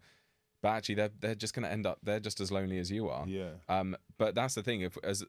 but 0.62 0.70
actually 0.70 0.96
they're 0.96 1.12
they're 1.20 1.36
just 1.36 1.54
going 1.54 1.66
to 1.66 1.72
end 1.72 1.86
up 1.86 2.00
they're 2.04 2.20
just 2.20 2.40
as 2.40 2.52
lonely 2.52 2.80
as 2.80 2.92
you 2.92 3.10
are. 3.10 3.28
Yeah. 3.28 3.52
Um. 3.68 3.96
But 4.18 4.36
that's 4.36 4.56
the 4.56 4.64
thing. 4.64 4.82
If 4.82 4.98
as 5.04 5.24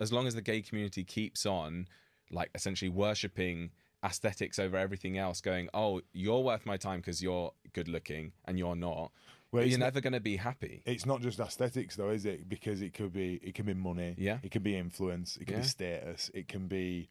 as 0.00 0.12
long 0.12 0.26
as 0.26 0.34
the 0.34 0.42
gay 0.42 0.62
community 0.62 1.04
keeps 1.04 1.46
on, 1.46 1.88
like 2.30 2.50
essentially 2.54 2.88
worshipping 2.88 3.70
aesthetics 4.04 4.58
over 4.58 4.76
everything 4.76 5.16
else, 5.16 5.40
going, 5.40 5.68
oh, 5.72 6.02
you're 6.12 6.40
worth 6.40 6.66
my 6.66 6.76
time 6.76 7.00
because 7.00 7.22
you're 7.22 7.52
good 7.72 7.88
looking 7.88 8.32
and 8.44 8.58
you're 8.58 8.76
not. 8.76 9.10
Well, 9.54 9.64
you're 9.66 9.78
never 9.78 10.00
going 10.00 10.12
to 10.14 10.20
be 10.20 10.36
happy. 10.36 10.82
it's 10.84 11.06
not 11.06 11.20
just 11.22 11.38
aesthetics 11.40 11.96
though 11.96 12.10
is 12.10 12.26
it 12.26 12.48
because 12.48 12.82
it 12.82 12.92
could 12.94 13.12
be 13.12 13.40
it 13.42 13.54
can 13.54 13.66
be 13.66 13.74
money 13.74 14.14
Yeah. 14.18 14.38
it 14.42 14.50
can 14.50 14.62
be 14.62 14.76
influence 14.76 15.36
it 15.36 15.46
can 15.46 15.56
Yeah. 15.56 15.62
be 15.62 15.66
status 15.68 16.30
it 16.34 16.48
can 16.48 16.66
be 16.66 17.08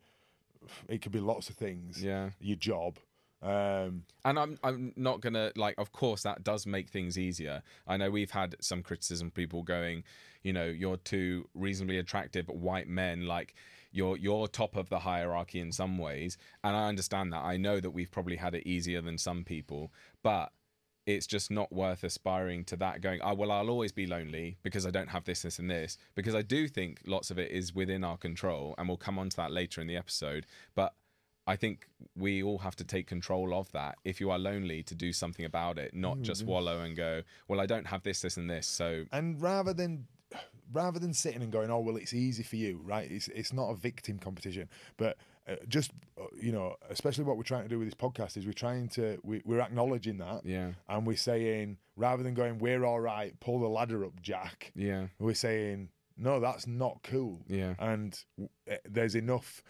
it 0.88 1.01
could 1.01 1.12
be 1.12 1.19
lots 1.19 1.50
of 1.50 1.55
things 1.55 2.03
Yeah. 2.03 2.31
your 2.39 2.57
job 2.57 2.97
Um, 3.41 4.05
And 4.23 4.39
I'm 4.39 4.57
I'm 4.63 4.93
not 4.95 5.19
gonna 5.19 5.51
like. 5.57 5.75
Of 5.77 5.91
course, 5.91 6.23
that 6.23 6.45
does 6.45 6.65
make 6.65 6.88
things 6.89 7.17
easier. 7.17 7.62
I 7.85 7.97
know 7.97 8.09
we've 8.09 8.31
had 8.31 8.55
some 8.62 8.81
criticism, 8.81 9.31
people 9.31 9.63
going, 9.63 10.05
you 10.43 10.53
know, 10.53 10.63
you're 10.65 10.95
two 10.95 11.50
reasonably 11.53 11.97
attractive 11.97 12.47
white 12.47 12.88
men, 12.88 13.25
like 13.25 13.53
you're 13.91 14.15
you're 14.15 14.47
top 14.47 14.77
of 14.77 14.88
the 14.88 15.00
hierarchy 15.00 15.59
in 15.59 15.73
some 15.73 15.97
ways, 15.97 16.38
and 16.63 16.73
I 16.73 16.88
understand 16.88 17.33
that. 17.33 17.43
I 17.43 17.57
know 17.57 17.81
that 17.81 17.91
we've 17.91 18.09
probably 18.12 18.38
had 18.38 18.55
it 18.55 18.65
easier 18.65 19.01
than 19.01 19.17
some 19.17 19.43
people, 19.43 19.91
but 20.21 20.53
it's 21.05 21.27
just 21.27 21.51
not 21.51 21.72
worth 21.72 22.03
aspiring 22.03 22.63
to 22.65 22.75
that. 22.77 23.01
Going, 23.01 23.19
oh 23.24 23.33
well, 23.33 23.51
I'll 23.51 23.69
always 23.69 23.91
be 23.91 24.07
lonely 24.07 24.57
because 24.63 24.86
I 24.86 24.91
don't 24.91 25.10
have 25.10 25.25
this, 25.25 25.41
this, 25.41 25.60
and 25.60 25.69
this. 25.69 25.98
Because 26.15 26.36
I 26.36 26.41
do 26.41 26.67
think 26.67 27.01
lots 27.05 27.31
of 27.31 27.38
it 27.38 27.51
is 27.51 27.75
within 27.75 28.03
our 28.03 28.17
control, 28.17 28.75
and 28.77 28.88
we'll 28.88 28.98
come 28.98 29.19
on 29.19 29.29
to 29.29 29.38
that 29.38 29.51
later 29.51 29.81
in 29.81 29.88
the 29.88 29.98
episode, 29.98 30.45
but. 30.75 30.93
I 31.45 31.57
think 31.57 31.89
we 32.15 32.41
all 32.41 32.60
have 32.60 32.77
to 32.77 32.86
take 32.86 33.05
control 33.05 33.53
of 33.53 33.69
that. 33.74 33.98
If 34.05 34.22
you 34.22 34.31
are 34.31 34.39
lonely, 34.39 34.81
to 34.83 34.95
do 34.95 35.12
something 35.12 35.43
about 35.43 35.77
it, 35.77 35.93
not 35.93 36.19
mm, 36.19 36.22
just 36.22 36.45
wallow 36.45 36.79
and 36.79 36.95
go, 36.95 37.24
"Well, 37.50 37.60
I 37.60 37.65
don't 37.65 37.88
have 37.88 38.01
this, 38.03 38.22
this, 38.22 38.38
and 38.38 38.50
this." 38.50 38.65
So 38.65 39.03
and 39.12 39.41
rather 39.41 39.74
than 39.74 40.07
rather 40.72 41.00
than 41.00 41.13
sitting 41.13 41.41
and 41.41 41.51
going, 41.51 41.69
"Oh 41.69 41.79
well, 41.79 41.98
it's 41.98 42.13
easy 42.13 42.43
for 42.43 42.55
you," 42.55 42.79
right? 42.83 43.12
It's 43.12 43.27
it's 43.27 43.51
not 43.51 43.69
a 43.69 43.75
victim 43.75 44.19
competition, 44.19 44.69
but 44.95 45.17
uh, 45.47 45.55
just 45.67 45.91
uh, 46.19 46.25
you 46.41 46.51
know, 46.51 46.75
especially 46.89 47.23
what 47.25 47.38
we're 47.38 47.43
trying 47.43 47.63
to 47.63 47.69
do 47.69 47.77
with 47.79 47.88
this 47.88 47.95
podcast 47.95 48.38
is 48.38 48.45
we're 48.45 48.53
trying 48.53 48.88
to 48.89 49.17
we, 49.23 49.41
we're 49.45 49.59
acknowledging 49.62 50.17
that, 50.17 50.45
Yeah. 50.45 50.71
and 50.88 51.05
we're 51.05 51.17
saying 51.17 51.77
rather 51.95 52.23
than 52.23 52.33
going, 52.33 52.59
"We're 52.59 52.85
all 52.85 53.00
right, 53.00 53.38
pull 53.39 53.59
the 53.59 53.67
ladder 53.67 54.05
up, 54.05 54.21
Jack," 54.21 54.71
yeah, 54.75 55.07
we're 55.19 55.33
saying, 55.33 55.89
"No, 56.17 56.39
that's 56.39 56.65
not 56.67 57.00
cool." 57.03 57.41
Yeah. 57.47 57.75
and 57.79 58.17
uh, 58.71 58.75
there's 58.85 59.15
enough 59.15 59.63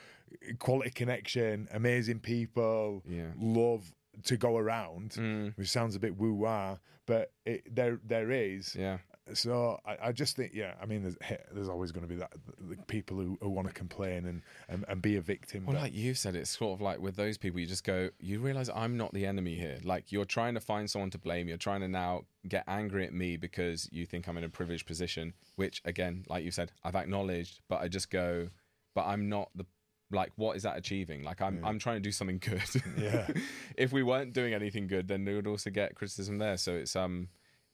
quality 0.59 0.89
connection, 0.91 1.67
amazing 1.71 2.19
people, 2.19 3.03
Yeah. 3.07 3.31
love 3.39 3.93
to 4.23 4.37
go 4.37 4.57
around, 4.57 5.11
Mm. 5.11 5.57
which 5.57 5.69
sounds 5.71 5.95
a 5.95 5.99
bit 5.99 6.17
woo 6.17 6.33
wah, 6.33 6.77
but 7.07 7.31
it, 7.45 7.63
there 7.73 7.99
there 8.03 8.29
is. 8.31 8.75
yeah. 8.75 8.99
So 9.33 9.79
I, 9.85 10.09
I 10.09 10.11
just 10.11 10.35
think, 10.35 10.51
yeah, 10.53 10.73
I 10.81 10.85
mean, 10.85 11.03
there's, 11.03 11.17
there's 11.51 11.69
always 11.69 11.91
going 11.93 12.05
to 12.05 12.13
be 12.13 12.19
that 12.19 12.33
the 12.59 12.75
people 12.87 13.17
who, 13.17 13.37
who 13.41 13.49
want 13.49 13.67
to 13.69 13.73
complain 13.73 14.25
and, 14.25 14.41
and, 14.67 14.83
and 14.87 15.01
be 15.01 15.15
a 15.15 15.21
victim. 15.21 15.65
Well, 15.65 15.75
but- 15.75 15.83
like 15.83 15.93
you 15.93 16.13
said, 16.13 16.35
it's 16.35 16.57
sort 16.57 16.73
of 16.73 16.81
like 16.81 16.99
with 16.99 17.15
those 17.15 17.37
people, 17.37 17.59
you 17.59 17.65
just 17.65 17.85
go, 17.85 18.09
you 18.19 18.39
realize 18.39 18.69
I'm 18.73 18.97
not 18.97 19.13
the 19.13 19.25
enemy 19.25 19.55
here. 19.55 19.77
Like 19.83 20.11
you're 20.11 20.25
trying 20.25 20.55
to 20.55 20.59
find 20.59 20.89
someone 20.89 21.09
to 21.11 21.17
blame. 21.17 21.47
You're 21.47 21.57
trying 21.57 21.81
to 21.81 21.87
now 21.87 22.23
get 22.47 22.65
angry 22.67 23.05
at 23.05 23.13
me 23.13 23.37
because 23.37 23.87
you 23.93 24.05
think 24.05 24.27
I'm 24.27 24.37
in 24.37 24.43
a 24.43 24.49
privileged 24.49 24.85
position, 24.85 25.33
which 25.55 25.81
again, 25.85 26.25
like 26.27 26.43
you 26.43 26.51
said, 26.51 26.73
I've 26.83 26.95
acknowledged, 26.95 27.61
but 27.69 27.79
I 27.81 27.87
just 27.87 28.09
go, 28.09 28.49
but 28.93 29.05
I'm 29.05 29.29
not 29.29 29.49
the. 29.55 29.65
Like, 30.11 30.31
what 30.35 30.55
is 30.55 30.61
that 30.61 30.77
achieving? 30.77 31.23
Like, 31.23 31.41
I'm 31.41 31.59
I'm 31.65 31.79
trying 31.79 31.95
to 31.95 32.01
do 32.01 32.11
something 32.11 32.37
good. 32.37 32.61
Yeah. 32.99 33.27
if 33.77 33.91
we 33.91 34.03
weren't 34.03 34.31
doing 34.33 34.53
anything 34.53 34.85
good, 34.85 35.07
then 35.07 35.25
we 35.25 35.33
would 35.33 35.47
also 35.47 35.71
get 35.71 35.95
criticism 35.95 36.37
there. 36.37 36.55
So 36.57 36.73
it's 36.73 36.95
um, 36.95 37.29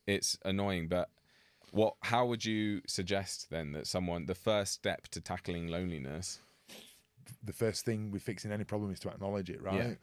it's 0.07 0.37
annoying. 0.45 0.87
But 0.87 1.09
what? 1.71 1.95
How 2.01 2.25
would 2.25 2.43
you 2.45 2.81
suggest 2.87 3.49
then 3.49 3.71
that 3.73 3.87
someone 3.87 4.25
the 4.25 4.35
first 4.35 4.73
step 4.73 5.07
to 5.09 5.21
tackling 5.21 5.67
loneliness? 5.67 6.39
the 7.43 7.53
first 7.53 7.85
thing 7.85 8.09
with 8.09 8.23
fixing 8.23 8.51
any 8.51 8.63
problem 8.63 8.91
is 8.91 8.99
to 8.99 9.07
acknowledge 9.07 9.51
it, 9.51 9.61
right? 9.61 9.75
Yeah. 9.75 9.93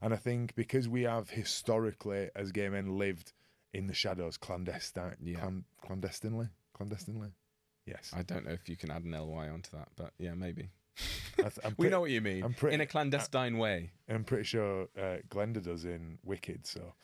And 0.00 0.14
I 0.14 0.16
think 0.16 0.54
because 0.54 0.88
we 0.88 1.02
have 1.02 1.30
historically, 1.30 2.30
as 2.36 2.52
gay 2.52 2.68
men, 2.68 2.96
lived 2.96 3.32
in 3.74 3.88
the 3.88 3.92
shadows 3.92 4.36
clandestine, 4.36 5.16
Yeah. 5.20 5.40
clan, 5.40 5.64
clandestinely, 5.84 6.46
clandestinely. 6.74 7.32
Yes, 7.86 8.12
I 8.16 8.22
don't 8.22 8.44
know 8.46 8.52
if 8.52 8.68
you 8.68 8.76
can 8.76 8.92
add 8.92 9.02
an 9.02 9.10
ly 9.10 9.48
onto 9.48 9.70
that, 9.76 9.88
but 9.96 10.12
yeah, 10.18 10.34
maybe. 10.34 10.70
I 11.38 11.48
th- 11.48 11.58
We 11.76 11.88
know 11.88 12.00
what 12.00 12.10
you 12.12 12.20
mean. 12.20 12.54
Pretty- 12.54 12.74
in 12.76 12.80
a 12.80 12.86
clandestine 12.86 13.58
way. 13.58 13.90
I'm 14.08 14.22
pretty 14.24 14.44
sure 14.44 14.86
uh, 14.96 15.16
Glinda 15.28 15.60
does 15.60 15.84
in 15.84 16.18
Wicked. 16.24 16.66
So, 16.68 16.94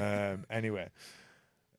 um, 0.00 0.46
anyway, 0.50 0.88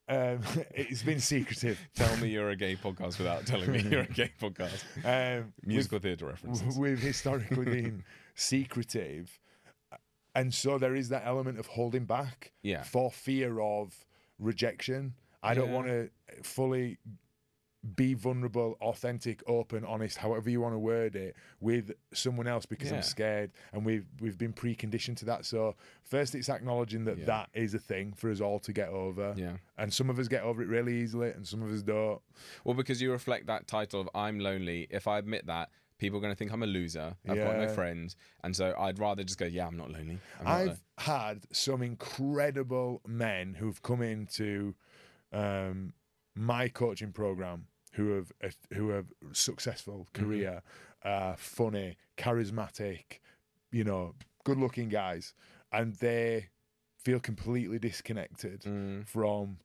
um, 0.10 0.40
it's 0.76 1.04
been 1.04 1.20
secretive. 1.20 1.80
Tell 1.96 2.16
me 2.18 2.30
you're 2.30 2.50
a 2.50 2.56
gay 2.56 2.76
podcast 2.76 3.18
without 3.18 3.46
telling 3.46 3.72
me 3.72 3.82
you're 3.90 4.02
a 4.02 4.08
gay 4.08 4.32
podcast. 4.42 4.84
Um, 5.40 5.54
Musical 5.66 6.00
theatre 6.00 6.26
references. 6.26 6.78
We've 6.78 7.00
historically 7.00 7.66
been 7.82 8.04
secretive, 8.36 9.40
and 10.36 10.54
so 10.54 10.78
there 10.78 10.96
is 10.96 11.10
that 11.10 11.24
element 11.26 11.60
of 11.60 11.68
holding 11.68 12.06
back 12.06 12.52
Yeah. 12.64 12.84
for 12.84 13.12
fear 13.12 13.60
of 13.62 14.06
rejection. 14.40 15.14
I 15.42 15.54
don't 15.54 15.72
want 15.72 15.88
to 15.88 16.10
fully 16.44 16.98
be 17.96 18.14
vulnerable, 18.14 18.76
authentic, 18.82 19.42
open, 19.48 19.86
honest, 19.86 20.18
however 20.18 20.50
you 20.50 20.60
want 20.60 20.74
to 20.76 20.80
word 20.80 21.16
it, 21.16 21.36
with 21.62 21.92
someone 22.14 22.46
else 22.46 22.66
because 22.66 22.90
Yeah. 22.92 22.98
I'm 22.98 23.02
scared, 23.04 23.52
and 23.72 23.86
we've 23.86 24.06
we've 24.20 24.38
been 24.38 24.52
preconditioned 24.54 25.16
to 25.18 25.26
that. 25.26 25.46
So 25.46 25.76
first, 26.04 26.36
it's 26.36 26.50
acknowledging 26.50 27.06
that 27.06 27.20
Yeah. 27.20 27.26
that 27.26 27.50
is 27.54 27.74
a 27.74 27.80
thing 27.80 28.12
for 28.14 28.30
us 28.32 28.42
all 28.42 28.60
to 28.60 28.74
get 28.74 28.90
over. 28.90 29.34
Yeah. 29.38 29.58
and 29.78 29.94
some 29.94 30.10
of 30.10 30.20
us 30.20 30.28
get 30.28 30.44
over 30.44 30.62
it 30.62 30.68
really 30.68 30.98
easily, 31.02 31.30
and 31.32 31.48
some 31.48 31.62
of 31.62 31.72
us 31.72 31.82
don't. 31.82 32.22
Well, 32.66 32.76
because 32.76 33.02
you 33.02 33.12
reflect 33.12 33.46
that 33.48 33.66
title 33.68 34.02
of 34.02 34.10
I'm 34.14 34.40
lonely. 34.40 34.88
If 34.90 35.08
I 35.08 35.18
admit 35.18 35.46
that, 35.48 35.70
people 36.00 36.18
are 36.18 36.22
going 36.22 36.34
to 36.34 36.38
think 36.38 36.52
I'm 36.52 36.64
a 36.64 36.68
loser. 36.68 37.16
I've 37.28 37.38
got 37.38 37.58
no 37.58 37.68
friends. 37.70 38.16
And 38.44 38.54
so 38.56 38.74
I'd 38.78 39.00
rather 39.00 39.24
just 39.24 39.38
go, 39.38 39.46
yeah, 39.46 39.68
I'm 39.68 39.76
not 39.78 39.90
lonely. 39.92 40.20
Not 40.44 40.48
I've 40.48 40.68
lo- 40.68 40.76
had 40.98 41.46
some 41.52 41.82
incredible 41.82 43.02
men 43.08 43.54
who've 43.54 43.82
come 43.82 44.02
into 44.02 44.76
um, 45.32 45.94
my 46.40 46.70
coaching 46.70 47.12
program 47.12 47.66
who 47.94 48.12
have 48.16 48.32
who 48.74 48.90
have 48.90 49.08
successful 49.34 50.08
Mm-hmm. 50.14 50.24
career, 50.26 50.62
uh, 51.04 51.34
funny, 51.38 51.98
charismatic, 52.18 53.20
you 53.72 53.84
know, 53.84 54.16
good-looking 54.46 54.90
guys, 54.90 55.34
and 55.72 55.96
they 55.96 56.48
feel 56.98 57.20
completely 57.20 57.80
disconnected 57.80 58.62
Mm. 58.62 59.06
from 59.08 59.58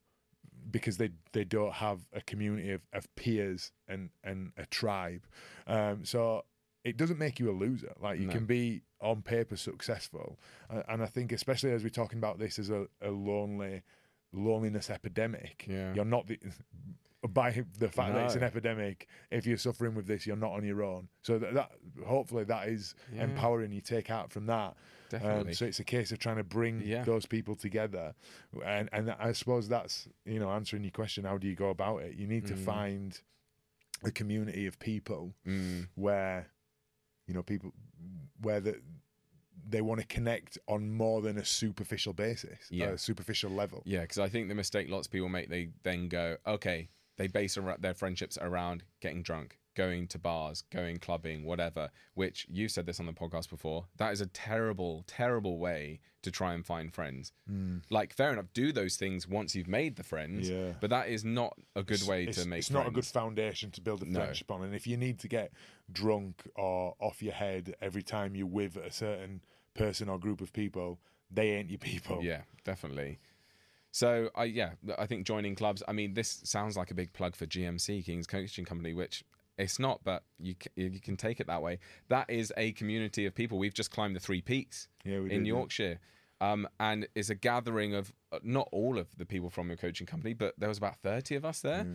because 0.70 0.96
they 0.96 1.10
they 1.32 1.44
don't 1.44 1.74
have 1.74 2.00
a 2.12 2.20
community 2.22 2.72
of, 2.72 2.80
of 2.92 3.14
peers 3.14 3.70
and 3.88 4.10
and 4.24 4.52
a 4.56 4.66
tribe. 4.66 5.26
Um, 5.66 6.04
so 6.04 6.44
it 6.84 6.96
doesn't 6.96 7.18
make 7.18 7.38
you 7.40 7.50
a 7.50 7.56
loser. 7.64 7.92
Like 8.00 8.18
you 8.20 8.26
No. 8.26 8.32
can 8.32 8.46
be 8.46 8.82
on 9.00 9.22
paper 9.22 9.56
successful, 9.56 10.38
and, 10.70 10.82
and 10.88 11.02
I 11.02 11.06
think 11.06 11.32
especially 11.32 11.72
as 11.72 11.82
we're 11.82 11.90
talking 11.90 12.18
about 12.18 12.38
this 12.38 12.58
as 12.58 12.70
a, 12.70 12.86
a 13.00 13.10
lonely 13.10 13.82
loneliness 14.34 14.90
epidemic. 14.90 15.64
Yeah. 15.68 15.94
You're 15.94 16.04
not 16.04 16.26
the 16.26 16.38
by 17.28 17.50
the 17.78 17.88
fact 17.88 18.12
that 18.14 18.26
it's 18.26 18.34
an 18.34 18.42
epidemic. 18.42 19.08
If 19.30 19.46
you're 19.46 19.56
suffering 19.56 19.94
with 19.94 20.06
this, 20.06 20.26
you're 20.26 20.36
not 20.36 20.52
on 20.52 20.62
your 20.62 20.82
own. 20.82 21.08
So 21.22 21.38
that, 21.38 21.54
that 21.54 21.70
hopefully 22.06 22.44
that 22.44 22.68
is 22.68 22.94
Yeah. 23.14 23.24
empowering. 23.24 23.72
You 23.72 23.80
take 23.80 24.10
out 24.10 24.30
from 24.30 24.44
that. 24.46 24.76
Um, 25.22 25.52
so 25.54 25.64
it's 25.64 25.78
a 25.80 25.84
case 25.84 26.10
of 26.12 26.18
trying 26.18 26.36
to 26.36 26.44
bring 26.44 26.82
Yeah. 26.84 27.04
those 27.04 27.24
people 27.24 27.54
together, 27.54 28.14
and 28.64 28.88
and 28.92 29.12
I 29.12 29.32
suppose 29.32 29.68
that's 29.68 30.08
you 30.26 30.38
know 30.40 30.50
answering 30.50 30.82
your 30.82 30.90
question. 30.90 31.24
How 31.24 31.38
do 31.38 31.46
you 31.48 31.54
go 31.54 31.70
about 31.70 32.02
it? 32.02 32.14
You 32.16 32.26
need 32.26 32.46
to 32.48 32.54
Mm. 32.54 32.64
find 32.64 33.20
a 34.02 34.10
community 34.10 34.66
of 34.66 34.78
people 34.78 35.34
Mm. 35.46 35.88
where 35.94 36.48
you 37.26 37.32
know 37.34 37.42
people 37.44 37.72
where 38.42 38.60
the, 38.60 38.80
they 39.68 39.80
want 39.80 40.00
to 40.00 40.06
connect 40.06 40.58
on 40.68 40.92
more 40.92 41.22
than 41.22 41.38
a 41.38 41.44
superficial 41.44 42.12
basis, 42.12 42.58
Yeah. 42.70 42.90
a 42.90 42.98
superficial 42.98 43.50
level. 43.50 43.82
Yeah, 43.86 44.02
because 44.02 44.18
I 44.18 44.28
think 44.28 44.48
the 44.48 44.54
mistake 44.54 44.88
lots 44.88 45.06
of 45.06 45.12
people 45.12 45.28
make, 45.28 45.48
they 45.48 45.70
then 45.82 46.08
go, 46.08 46.36
okay, 46.46 46.88
they 47.16 47.26
base 47.28 47.56
their 47.78 47.94
friendships 47.94 48.36
around 48.40 48.84
getting 49.00 49.22
drunk, 49.22 49.58
going 49.76 50.06
to 50.08 50.18
bars, 50.18 50.62
going 50.70 50.98
clubbing, 50.98 51.44
whatever, 51.44 51.90
which 52.14 52.46
you 52.50 52.68
said 52.68 52.86
this 52.86 52.98
on 53.00 53.06
the 53.06 53.12
podcast 53.12 53.48
before. 53.50 53.86
That 53.96 54.12
is 54.12 54.20
a 54.20 54.26
terrible, 54.26 55.04
terrible 55.06 55.58
way 55.58 56.00
to 56.22 56.30
try 56.30 56.54
and 56.54 56.64
find 56.64 56.92
friends. 56.92 57.32
Hmm. 57.46 57.78
Like, 57.90 58.14
fair 58.14 58.32
enough, 58.32 58.46
do 58.54 58.72
those 58.72 58.96
things 58.96 59.28
once 59.28 59.54
you've 59.54 59.68
made 59.68 59.96
the 59.96 60.02
friends, 60.02 60.48
Yeah. 60.48 60.72
but 60.80 60.90
that 60.90 61.08
is 61.08 61.24
not 61.24 61.56
a 61.76 61.82
good 61.82 62.02
way 62.04 62.24
it's, 62.24 62.42
to 62.42 62.48
make 62.48 62.58
it's 62.60 62.68
friends. 62.68 62.84
not 62.84 62.88
a 62.88 62.92
good 62.92 63.04
foundation 63.04 63.70
to 63.72 63.80
build 63.80 64.02
a 64.02 64.06
No. 64.06 64.20
friendship 64.20 64.50
on. 64.50 64.62
And 64.62 64.74
if 64.74 64.86
you 64.86 64.96
need 64.96 65.18
to 65.20 65.28
get 65.28 65.52
drunk 65.92 66.48
or 66.56 66.96
off 66.98 67.22
your 67.22 67.34
head 67.34 67.74
every 67.80 68.02
time 68.02 68.34
you're 68.34 68.46
with 68.46 68.76
a 68.76 68.90
certain 68.90 69.42
person 69.74 70.08
or 70.08 70.18
group 70.18 70.40
of 70.40 70.52
people, 70.52 70.98
they 71.30 71.50
ain't 71.50 71.70
your 71.70 71.78
people. 71.78 72.20
Yeah, 72.22 72.42
definitely. 72.64 73.18
So 73.90 74.30
I 74.34 74.44
yeah, 74.44 74.70
I 74.98 75.06
think 75.06 75.26
joining 75.26 75.54
clubs. 75.54 75.82
I 75.86 75.92
mean, 75.92 76.14
this 76.14 76.40
sounds 76.44 76.76
like 76.76 76.90
a 76.90 76.94
big 76.94 77.12
plug 77.12 77.36
for 77.36 77.46
GMC 77.46 78.04
Keegan's 78.04 78.26
Coaching 78.26 78.64
Company, 78.64 78.92
which 78.92 79.24
it's 79.56 79.78
not, 79.78 80.00
but 80.02 80.24
you 80.40 80.56
you 80.74 80.98
can 81.00 81.16
take 81.16 81.38
it 81.38 81.46
that 81.46 81.62
way. 81.62 81.78
That 82.08 82.28
is 82.28 82.52
a 82.56 82.72
community 82.72 83.24
of 83.26 83.34
people. 83.34 83.58
We've 83.58 83.74
just 83.74 83.90
climbed 83.92 84.16
the 84.16 84.20
three 84.20 84.40
peaks 84.40 84.88
Yeah, 85.04 85.18
in 85.18 85.28
did, 85.28 85.46
yeah. 85.46 85.52
Yorkshire, 85.54 86.00
um, 86.40 86.68
and 86.80 87.06
it's 87.14 87.30
a 87.30 87.36
gathering 87.36 87.94
of 87.94 88.12
uh, 88.32 88.40
not 88.42 88.68
all 88.72 88.98
of 88.98 89.16
the 89.16 89.24
people 89.24 89.48
from 89.48 89.68
your 89.68 89.76
coaching 89.76 90.08
company, 90.08 90.34
but 90.34 90.54
there 90.58 90.68
was 90.68 90.78
about 90.78 90.96
thirty 90.96 91.36
of 91.36 91.44
us 91.44 91.60
there. 91.60 91.86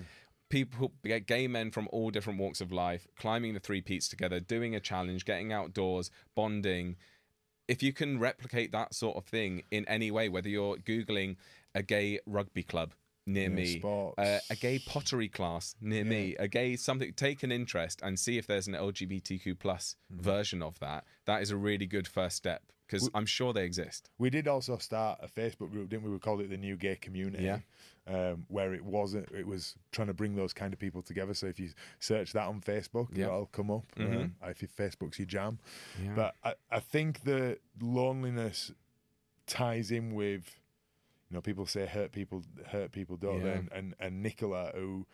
People, 0.48 0.94
gay 1.28 1.48
men 1.48 1.70
from 1.70 1.88
all 1.92 2.10
different 2.10 2.40
walks 2.40 2.60
of 2.60 2.72
life, 2.72 3.08
climbing 3.20 3.54
the 3.54 3.60
three 3.60 3.82
peaks 3.82 4.08
together, 4.08 4.40
doing 4.40 4.74
a 4.74 4.80
challenge, 4.80 5.24
getting 5.24 5.54
outdoors, 5.54 6.10
bonding, 6.34 6.96
if 7.70 7.84
you 7.84 7.94
can 7.94 8.20
replicate 8.20 8.72
that 8.72 8.94
sort 8.94 9.16
of 9.16 9.26
thing 9.26 9.64
in 9.72 9.88
any 9.88 10.10
way, 10.12 10.28
whether 10.28 10.50
you're 10.50 10.76
Googling 10.78 11.38
a 11.76 11.84
gay 11.84 12.20
rugby 12.26 12.64
club 12.64 12.94
near 13.28 13.44
Yeah, 13.50 13.56
me, 13.56 13.82
uh, 14.18 14.40
a 14.50 14.56
gay 14.56 14.80
pottery 14.80 15.30
class 15.30 15.76
near 15.80 16.04
me, 16.04 16.36
a 16.40 16.48
gay 16.48 16.76
something. 16.76 17.14
Take 17.14 17.44
an 17.44 17.52
interest 17.52 18.02
and 18.02 18.20
see 18.20 18.38
if 18.40 18.48
there's 18.48 18.68
an 18.68 18.74
LGBTQ 18.74 19.60
plus 19.60 19.96
Mm-hmm. 20.12 20.24
version 20.24 20.62
of 20.64 20.80
that. 20.80 21.06
That 21.26 21.42
is 21.44 21.52
a 21.52 21.58
really 21.58 21.86
good 21.86 22.08
first 22.08 22.36
step 22.38 22.64
because 22.88 23.08
I'm 23.14 23.28
sure 23.28 23.54
they 23.54 23.66
exist. 23.66 24.10
We 24.18 24.32
did 24.32 24.48
also 24.48 24.78
start 24.78 25.20
a 25.22 25.28
Facebook 25.28 25.70
group, 25.70 25.90
didn't 25.90 26.06
we? 26.06 26.10
We 26.12 26.18
called 26.18 26.42
it 26.42 26.50
the 26.50 26.58
New 26.58 26.76
Gay 26.76 26.96
Community. 26.96 27.44
Yeah. 27.44 27.60
Um, 28.12 28.46
where 28.48 28.74
it 28.74 28.84
wasn't, 28.84 29.30
it 29.32 29.46
was 29.46 29.76
trying 29.92 30.08
to 30.08 30.16
bring 30.16 30.36
those 30.36 30.52
kind 30.52 30.74
of 30.74 30.80
people 30.80 31.04
together. 31.04 31.36
So 31.36 31.46
if 31.46 31.60
you 31.60 31.70
search 32.00 32.34
that 32.34 32.48
on 32.48 32.60
Facebook, 32.60 33.16
Yeah. 33.16 33.26
it'll 33.28 33.46
come 33.46 33.70
up. 33.70 33.84
Mhm. 33.96 34.24
Um, 34.24 34.36
if 34.48 34.64
your 34.64 34.70
Facebook's 34.70 35.20
your 35.20 35.28
jam. 35.28 35.60
Yeah. 36.04 36.14
But 36.16 36.36
I, 36.44 36.54
I 36.72 36.80
think 36.80 37.22
the 37.24 37.60
loneliness 37.80 38.72
ties 39.46 39.92
in 39.92 40.16
with, 40.16 40.60
you 41.30 41.36
know, 41.36 41.42
people 41.42 41.68
say 41.68 41.86
hurt 41.86 42.12
people, 42.12 42.42
hurt 42.70 42.92
people, 42.92 43.16
don't 43.16 43.44
they? 43.44 43.50
Yeah. 43.50 43.58
And, 43.58 43.70
and 43.72 43.96
and 44.00 44.24
Nicola, 44.24 44.72
who 44.74 45.06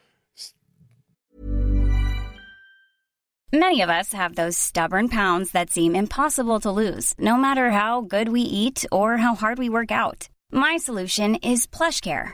Many 3.54 3.82
of 3.82 3.90
us 3.90 4.12
have 4.14 4.36
those 4.36 4.58
stubborn 4.58 5.08
pounds 5.10 5.52
that 5.52 5.70
seem 5.70 5.96
impossible 5.96 6.60
to 6.62 6.72
lose, 6.72 7.14
no 7.18 7.38
matter 7.38 7.72
how 7.72 8.02
good 8.02 8.30
we 8.30 8.42
eat 8.42 8.86
or 8.92 9.18
how 9.18 9.34
hard 9.36 9.58
we 9.60 9.70
work 9.70 9.92
out. 9.92 10.30
My 10.52 10.78
solution 10.78 11.36
is 11.36 11.66
PlushCare. 11.68 12.34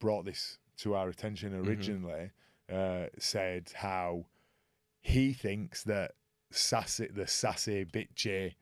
Brought 0.00 0.24
this 0.24 0.58
to 0.78 0.94
our 0.94 1.08
attention 1.08 1.52
Mm-hmm. 1.52 1.68
originally, 1.68 2.30
uh, 2.72 3.06
said 3.18 3.70
how 3.74 4.26
he 5.00 5.32
thinks 5.32 5.84
that 5.84 6.12
sassy, 6.50 7.06
the 7.12 7.26
sassy, 7.26 7.84
bitchy, 7.84 8.54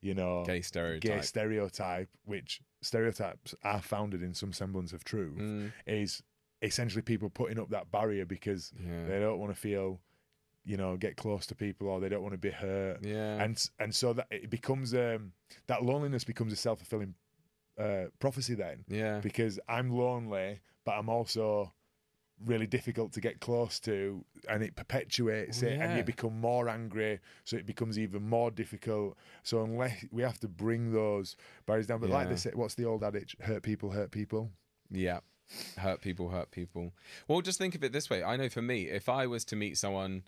you 0.00 0.14
know, 0.14 0.44
Gay 0.44 0.60
stereotype. 0.62 1.02
gay 1.02 1.20
stereotype, 1.22 2.08
which 2.24 2.60
stereotypes 2.82 3.54
are 3.62 3.80
founded 3.82 4.22
in 4.22 4.34
some 4.34 4.52
semblance 4.52 4.92
of 4.92 5.04
truth, 5.04 5.38
Mm. 5.38 5.72
is 5.86 6.22
essentially 6.62 7.02
people 7.02 7.28
putting 7.30 7.58
up 7.58 7.70
that 7.70 7.90
barrier 7.90 8.24
because 8.24 8.72
Yeah. 8.78 9.06
they 9.06 9.18
don't 9.20 9.38
want 9.38 9.52
to 9.54 9.58
feel, 9.60 10.00
you 10.64 10.76
know, 10.76 10.96
get 10.96 11.16
close 11.16 11.46
to 11.46 11.54
people 11.54 11.88
or 11.88 12.00
they 12.00 12.08
don't 12.08 12.22
want 12.22 12.32
to 12.34 12.38
be 12.38 12.50
hurt. 12.50 13.02
Yeah. 13.04 13.42
And 13.42 13.58
and 13.78 13.94
so 13.94 14.12
that 14.14 14.26
it 14.30 14.48
becomes 14.50 14.94
um 14.94 15.32
that 15.66 15.82
loneliness 15.82 16.24
becomes 16.24 16.52
a 16.52 16.56
self 16.56 16.78
fulfilling 16.78 17.14
uh, 17.78 18.04
prophecy 18.18 18.54
then 18.54 18.84
yeah. 18.88 19.20
because 19.20 19.58
I'm 19.68 19.90
lonely, 19.90 20.60
but 20.84 20.92
I'm 20.92 21.08
also 21.08 21.72
really 22.44 22.66
difficult 22.66 23.12
to 23.12 23.20
get 23.20 23.40
close 23.40 23.78
to, 23.80 24.24
and 24.48 24.62
it 24.62 24.74
perpetuates 24.76 25.62
Oh, 25.62 25.66
it, 25.66 25.80
and 25.80 25.96
you 25.96 26.02
become 26.02 26.40
more 26.40 26.68
angry, 26.68 27.20
so 27.44 27.56
it 27.56 27.64
becomes 27.64 27.98
even 27.98 28.28
more 28.28 28.50
difficult. 28.50 29.16
So 29.44 29.62
unless 29.62 30.04
we 30.10 30.22
have 30.22 30.40
to 30.40 30.48
bring 30.48 30.92
those 30.92 31.36
barriers 31.66 31.86
down, 31.86 32.00
but 32.00 32.10
like 32.10 32.26
they 32.26 32.32
Yeah. 32.32 32.36
say, 32.38 32.50
what's 32.54 32.74
the 32.74 32.84
old 32.84 33.04
adage? 33.04 33.36
Hurt 33.40 33.62
people, 33.62 33.90
hurt 33.90 34.10
people. 34.10 34.50
Yeah. 34.90 35.20
Hurt 35.78 36.00
people, 36.00 36.30
hurt 36.30 36.50
people. 36.50 36.92
Well, 37.28 37.40
just 37.40 37.58
think 37.58 37.74
of 37.74 37.84
it 37.84 37.92
this 37.92 38.10
way. 38.10 38.22
I 38.22 38.36
know 38.36 38.48
for 38.48 38.62
me, 38.62 38.88
if 38.88 39.08
I 39.08 39.26
was 39.26 39.44
to 39.46 39.56
meet 39.56 39.76
someone, 39.78 40.22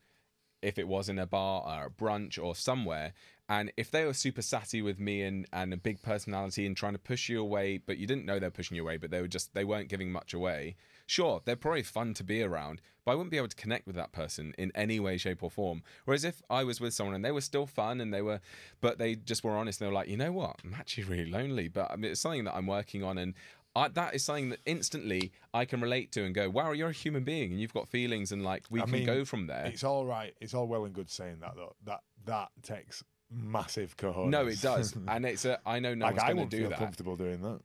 if 0.66 0.78
it 0.78 0.88
was 0.88 1.08
in 1.08 1.18
a 1.18 1.26
bar 1.26 1.62
or 1.64 1.86
a 1.86 1.90
brunch 1.90 2.42
or 2.42 2.56
somewhere, 2.56 3.12
and 3.48 3.72
if 3.76 3.92
they 3.92 4.04
were 4.04 4.12
super 4.12 4.42
sassy 4.42 4.82
with 4.82 4.98
me 4.98 5.22
and, 5.22 5.46
and 5.52 5.72
a 5.72 5.76
big 5.76 6.02
personality 6.02 6.66
and 6.66 6.76
trying 6.76 6.94
to 6.94 6.98
push 6.98 7.28
you 7.28 7.40
away, 7.40 7.78
but 7.78 7.98
you 7.98 8.06
didn't 8.06 8.26
know 8.26 8.40
they're 8.40 8.50
pushing 8.50 8.76
you 8.76 8.82
away, 8.82 8.96
but 8.96 9.12
they 9.12 9.20
were 9.20 9.28
just, 9.28 9.54
they 9.54 9.62
weren't 9.62 9.88
giving 9.88 10.10
much 10.10 10.34
away, 10.34 10.74
sure, 11.06 11.40
they're 11.44 11.54
probably 11.54 11.84
fun 11.84 12.12
to 12.14 12.24
be 12.24 12.42
around, 12.42 12.80
but 13.04 13.12
I 13.12 13.14
wouldn't 13.14 13.30
be 13.30 13.36
able 13.36 13.46
to 13.46 13.54
connect 13.54 13.86
with 13.86 13.94
that 13.94 14.10
person 14.10 14.52
in 14.58 14.72
any 14.74 14.98
way, 14.98 15.16
shape, 15.16 15.44
or 15.44 15.50
form. 15.52 15.84
Whereas 16.04 16.24
if 16.24 16.42
I 16.50 16.64
was 16.64 16.80
with 16.80 16.94
someone 16.94 17.14
and 17.14 17.24
they 17.24 17.30
were 17.30 17.40
still 17.40 17.66
fun 17.66 18.00
and 18.00 18.12
they 18.12 18.22
were, 18.22 18.40
but 18.80 18.98
they 18.98 19.14
just 19.14 19.44
were 19.44 19.56
honest, 19.56 19.80
and 19.80 19.86
they 19.86 19.90
were 19.90 20.00
like, 20.00 20.08
you 20.08 20.16
know 20.16 20.32
what, 20.32 20.56
I'm 20.64 20.74
actually 20.74 21.04
really 21.04 21.30
lonely, 21.30 21.68
but 21.68 21.88
I 21.92 21.94
mean, 21.94 22.10
it's 22.10 22.20
something 22.20 22.42
that 22.44 22.56
I'm 22.56 22.66
working 22.66 23.04
on 23.04 23.16
and 23.18 23.34
I, 23.76 23.88
that 23.88 24.14
is 24.14 24.24
something 24.24 24.48
that 24.48 24.60
instantly 24.64 25.32
I 25.52 25.66
can 25.66 25.80
relate 25.80 26.10
to 26.12 26.24
and 26.24 26.34
go, 26.34 26.48
wow, 26.48 26.72
you're 26.72 26.88
a 26.88 26.92
human 26.92 27.24
being 27.24 27.52
and 27.52 27.60
you've 27.60 27.74
got 27.74 27.88
feelings 27.88 28.32
and 28.32 28.42
like 28.42 28.64
we 28.70 28.80
I 28.80 28.84
can 28.84 28.92
mean, 28.92 29.06
go 29.06 29.24
from 29.24 29.46
there. 29.46 29.66
It's 29.66 29.84
all 29.84 30.06
right. 30.06 30.34
It's 30.40 30.54
all 30.54 30.66
well 30.66 30.84
and 30.86 30.94
good 30.94 31.10
saying 31.10 31.40
that 31.40 31.54
though. 31.56 31.74
That 31.84 32.00
that 32.24 32.48
takes 32.62 33.04
massive 33.30 33.96
cojones. 33.96 34.30
No, 34.30 34.46
it 34.46 34.60
does, 34.62 34.96
and 35.08 35.26
it's 35.26 35.44
a. 35.44 35.60
I 35.66 35.78
know 35.78 35.94
no 35.94 36.06
like 36.06 36.16
one's 36.16 36.24
I 36.30 36.32
going 36.32 36.48
to 36.48 36.56
do 36.56 36.62
feel 36.62 36.70
that. 36.70 36.78
comfortable 36.78 37.16
doing 37.16 37.42
that. 37.42 37.60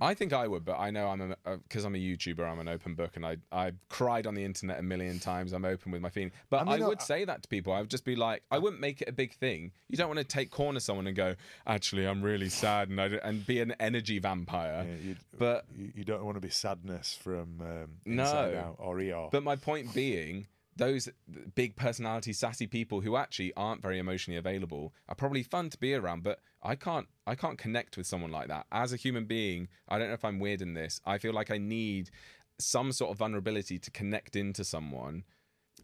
I 0.00 0.14
think 0.14 0.32
I 0.32 0.46
would, 0.46 0.64
but 0.64 0.78
I 0.78 0.90
know 0.90 1.08
I'm 1.08 1.34
a 1.44 1.56
because 1.58 1.84
I'm 1.84 1.94
a 1.94 1.98
YouTuber. 1.98 2.40
I'm 2.48 2.58
an 2.60 2.68
open 2.68 2.94
book, 2.94 3.16
and 3.16 3.24
I 3.26 3.38
I 3.50 3.72
cried 3.88 4.26
on 4.26 4.34
the 4.34 4.44
internet 4.44 4.78
a 4.78 4.82
million 4.82 5.18
times. 5.18 5.52
I'm 5.52 5.64
open 5.64 5.92
with 5.92 6.00
my 6.00 6.10
feelings, 6.10 6.32
but 6.48 6.66
I 6.66 6.72
I, 6.74 6.76
mean, 6.78 6.86
would 6.86 7.00
I- 7.00 7.04
say 7.04 7.24
that 7.24 7.42
to 7.42 7.48
people. 7.48 7.72
I 7.72 7.80
would 7.80 7.90
just 7.90 8.04
be 8.04 8.16
like, 8.16 8.42
I 8.50 8.58
wouldn't 8.58 8.80
make 8.80 9.02
it 9.02 9.08
a 9.08 9.12
big 9.12 9.34
thing. 9.34 9.72
You 9.88 9.96
don't 9.96 10.08
want 10.08 10.18
to 10.18 10.24
take 10.24 10.50
corner 10.50 10.80
someone 10.80 11.06
and 11.06 11.16
go, 11.16 11.34
actually, 11.66 12.06
I'm 12.06 12.22
really 12.22 12.48
sad, 12.48 12.88
and 12.88 13.00
I, 13.00 13.06
and 13.06 13.44
be 13.46 13.60
an 13.60 13.74
energy 13.80 14.18
vampire. 14.18 14.86
Yeah, 14.88 15.08
you, 15.08 15.16
But 15.38 15.64
you, 15.76 16.04
don't 16.04 16.24
want 16.24 16.36
to 16.36 16.40
be 16.40 16.50
sadness 16.50 17.18
from 17.20 17.60
um, 17.60 17.88
No. 18.06 18.76
or 18.78 19.00
ER. 19.00 19.28
But 19.32 19.42
my 19.42 19.56
point 19.56 19.92
being, 19.94 20.46
those 20.80 21.10
big 21.54 21.76
personality, 21.76 22.32
sassy 22.32 22.66
people 22.66 23.02
who 23.02 23.14
actually 23.14 23.52
aren't 23.54 23.82
very 23.82 23.98
emotionally 23.98 24.38
available 24.38 24.94
are 25.08 25.14
probably 25.14 25.42
fun 25.42 25.68
to 25.68 25.78
be 25.78 25.94
around. 25.94 26.22
But 26.22 26.40
I 26.62 26.74
can't, 26.74 27.06
I 27.26 27.34
can't 27.34 27.58
connect 27.58 27.98
with 27.98 28.06
someone 28.06 28.32
like 28.32 28.48
that 28.48 28.66
as 28.72 28.92
a 28.92 28.96
human 28.96 29.26
being. 29.26 29.68
I 29.88 29.98
don't 29.98 30.08
know 30.08 30.14
if 30.14 30.24
I'm 30.24 30.40
weird 30.40 30.62
in 30.62 30.72
this. 30.72 31.00
I 31.04 31.18
feel 31.18 31.34
like 31.34 31.50
I 31.50 31.58
need 31.58 32.10
some 32.58 32.92
sort 32.92 33.10
of 33.10 33.18
vulnerability 33.18 33.78
to 33.78 33.90
connect 33.90 34.34
into 34.36 34.64
someone. 34.64 35.24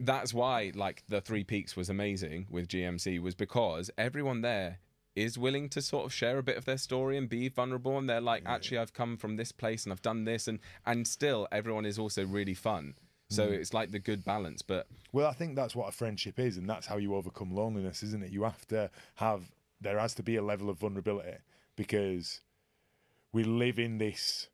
That's 0.01 0.33
why, 0.33 0.73
like, 0.75 1.05
the 1.09 1.21
Three 1.21 1.45
Peaks 1.45 1.77
was 1.77 1.91
amazing 1.91 2.47
with 2.51 2.69
GMC 2.69 3.21
was 3.21 3.35
because 3.35 3.91
everyone 3.99 4.41
there 4.41 4.81
is 5.15 5.39
willing 5.39 5.69
to 5.71 5.83
sort 5.83 6.07
of 6.07 6.13
share 6.13 6.39
a 6.39 6.43
bit 6.43 6.57
of 6.57 6.65
their 6.65 6.79
story 6.79 7.19
and 7.19 7.29
be 7.29 7.49
vulnerable 7.49 7.97
and 7.97 8.09
they're 8.09 8.21
like 8.21 8.43
actually 8.45 8.77
I've 8.77 8.93
come 8.93 9.17
from 9.17 9.37
this 9.37 9.51
place 9.51 9.85
and 9.85 9.93
I've 9.95 10.03
done 10.03 10.25
this 10.25 10.47
and 10.47 10.59
and 10.85 11.09
still 11.09 11.49
everyone 11.51 11.87
is 11.87 11.99
also 11.99 12.27
really 12.27 12.53
fun 12.53 12.97
so 13.29 13.45
it's 13.51 13.75
like 13.75 13.91
the 13.91 13.99
good 13.99 14.25
balance 14.25 14.63
but 14.63 14.87
Well, 15.13 15.27
I 15.29 15.33
think 15.33 15.57
that's 15.57 15.75
what 15.75 15.89
a 15.89 15.93
friendship 15.93 16.39
is, 16.39 16.57
and 16.57 16.69
that's 16.69 16.87
how 16.87 16.97
you 16.97 17.15
overcome 17.15 17.55
loneliness, 17.55 18.03
isn't 18.03 18.23
it? 18.25 18.31
You 18.33 18.45
have 18.45 18.67
to 18.69 18.91
have 19.17 19.51
there 19.81 19.99
has 19.99 20.15
to 20.15 20.23
be 20.23 20.37
a 20.37 20.43
level 20.43 20.71
of 20.71 20.79
vulnerability 20.79 21.39
because 21.77 22.41
we 23.33 23.45
live 23.45 23.79
in 23.79 23.99
this, 23.99 24.49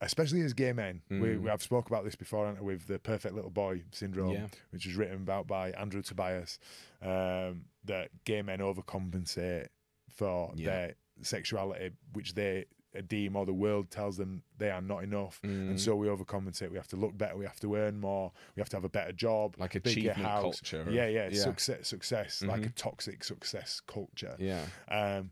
especially 0.00 0.42
as 0.42 0.52
gay 0.52 0.72
men. 0.72 1.02
We, 1.08 1.16
Mm. 1.16 1.42
we 1.42 1.50
I've 1.50 1.62
spoke 1.62 1.86
about 1.88 2.04
this 2.04 2.14
before 2.16 2.46
I, 2.46 2.60
with 2.60 2.86
the 2.86 2.98
perfect 2.98 3.34
little 3.34 3.50
boy 3.50 3.84
syndrome, 3.92 4.32
Yeah. 4.34 4.48
which 4.70 4.84
was 4.86 4.94
written 4.96 5.16
about 5.22 5.46
by 5.46 5.70
Andrew 5.70 6.02
Tobias. 6.02 6.58
Um, 7.00 7.66
that 7.84 8.10
gay 8.24 8.42
men 8.42 8.58
overcompensate 8.58 9.68
for 10.10 10.52
Yeah. 10.56 10.66
their 10.66 10.94
sexuality, 11.22 11.92
which 12.12 12.34
they 12.34 12.66
deem 13.02 13.36
or 13.36 13.46
the 13.46 13.52
world 13.54 13.90
tells 13.90 14.16
them 14.16 14.42
they 14.58 14.70
are 14.70 14.80
not 14.80 15.02
enough, 15.04 15.40
Mm. 15.42 15.70
and 15.70 15.80
so 15.80 15.94
we 15.96 16.06
overcompensate. 16.08 16.70
We 16.70 16.76
have 16.76 16.88
to 16.88 16.96
look 16.96 17.16
better. 17.16 17.36
We 17.36 17.44
have 17.44 17.60
to 17.60 17.74
earn 17.76 17.98
more. 18.00 18.32
We 18.54 18.60
have 18.60 18.68
to 18.70 18.76
have 18.76 18.84
a 18.84 18.88
better 18.88 19.12
job, 19.12 19.56
Like 19.58 19.72
bigger 19.72 19.88
achievement 19.90 20.16
house. 20.18 20.42
culture 20.42 20.86
Yeah, 20.90 21.06
yeah, 21.08 21.28
yeah. 21.30 21.42
success, 21.42 21.88
success, 21.88 22.42
like 22.42 22.64
a 22.66 22.68
Mhm. 22.70 22.74
toxic 22.74 23.24
success 23.24 23.80
culture. 23.86 24.36
yeah 24.38 24.66
Um, 24.88 25.30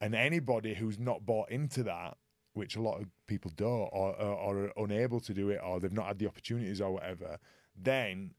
and 0.00 0.14
anybody 0.14 0.74
who's 0.74 0.98
not 0.98 1.24
bought 1.24 1.50
into 1.50 1.82
that, 1.84 2.18
which 2.52 2.76
a 2.76 2.80
lot 2.82 3.00
of 3.00 3.08
people 3.26 3.50
don't, 3.56 3.88
or, 3.92 4.14
or, 4.14 4.34
or 4.34 4.58
are 4.66 4.72
unable 4.76 5.20
to 5.20 5.32
do 5.34 5.50
it, 5.50 5.60
or 5.62 5.80
they've 5.80 5.92
not 5.92 6.06
had 6.06 6.18
the 6.18 6.26
opportunities 6.26 6.80
or 6.80 6.92
whatever, 6.92 7.38
then 7.74 8.34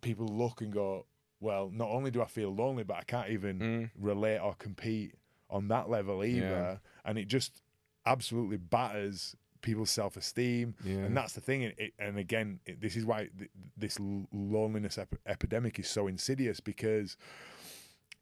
people 0.00 0.26
look 0.26 0.60
and 0.60 0.72
go, 0.72 1.06
well, 1.40 1.68
not 1.70 1.88
only 1.90 2.10
do 2.10 2.22
I 2.22 2.26
feel 2.26 2.54
lonely, 2.54 2.84
but 2.84 2.96
I 2.96 3.02
can't 3.02 3.30
even 3.30 3.58
Mm. 3.58 3.90
relate 3.96 4.38
or 4.38 4.54
compete 4.54 5.14
on 5.50 5.68
that 5.68 5.90
level 5.90 6.24
either. 6.24 6.40
Yeah. 6.40 6.76
And 7.04 7.18
it 7.18 7.26
just 7.28 7.62
absolutely 8.06 8.56
batters 8.58 9.36
people's 9.62 9.90
self 9.90 10.16
esteem. 10.16 10.74
Yeah. 10.84 10.96
And 10.98 11.16
that's 11.16 11.32
the 11.32 11.40
thing. 11.40 11.62
It, 11.62 11.74
it- 11.78 11.94
and 11.98 12.18
again, 12.18 12.60
it, 12.66 12.80
this 12.80 12.96
is 12.96 13.04
why 13.06 13.28
th- 13.38 13.50
this 13.76 13.98
loneliness 14.32 14.98
ep- 14.98 15.14
epidemic 15.26 15.78
is 15.78 15.88
so 15.88 16.06
insidious 16.06 16.60
because 16.60 17.16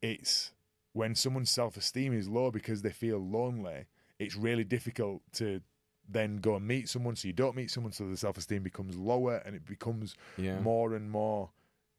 it's 0.01 0.53
when 0.93 1.15
someone's 1.15 1.51
self 1.51 1.77
esteem 1.77 2.13
is 2.13 2.29
low 2.29 2.51
because 2.51 2.83
they 2.83 2.91
feel 2.93 3.19
lonely, 3.19 3.87
it's 4.19 4.37
really 4.37 4.65
difficult 4.65 5.23
to 5.35 5.61
then 6.09 6.37
go 6.37 6.57
and 6.57 6.67
meet 6.67 6.89
someone. 6.89 7.17
So 7.17 7.29
you 7.29 7.33
don't 7.35 7.57
meet 7.57 7.71
someone, 7.71 7.93
so 7.93 8.09
the 8.09 8.17
self 8.17 8.37
esteem 8.37 8.63
becomes 8.63 8.97
lower 8.97 9.37
and 9.47 9.55
it 9.55 9.65
becomes 9.67 10.15
Yeah. 10.37 10.59
more 10.61 10.95
and 10.95 11.11
more 11.11 11.51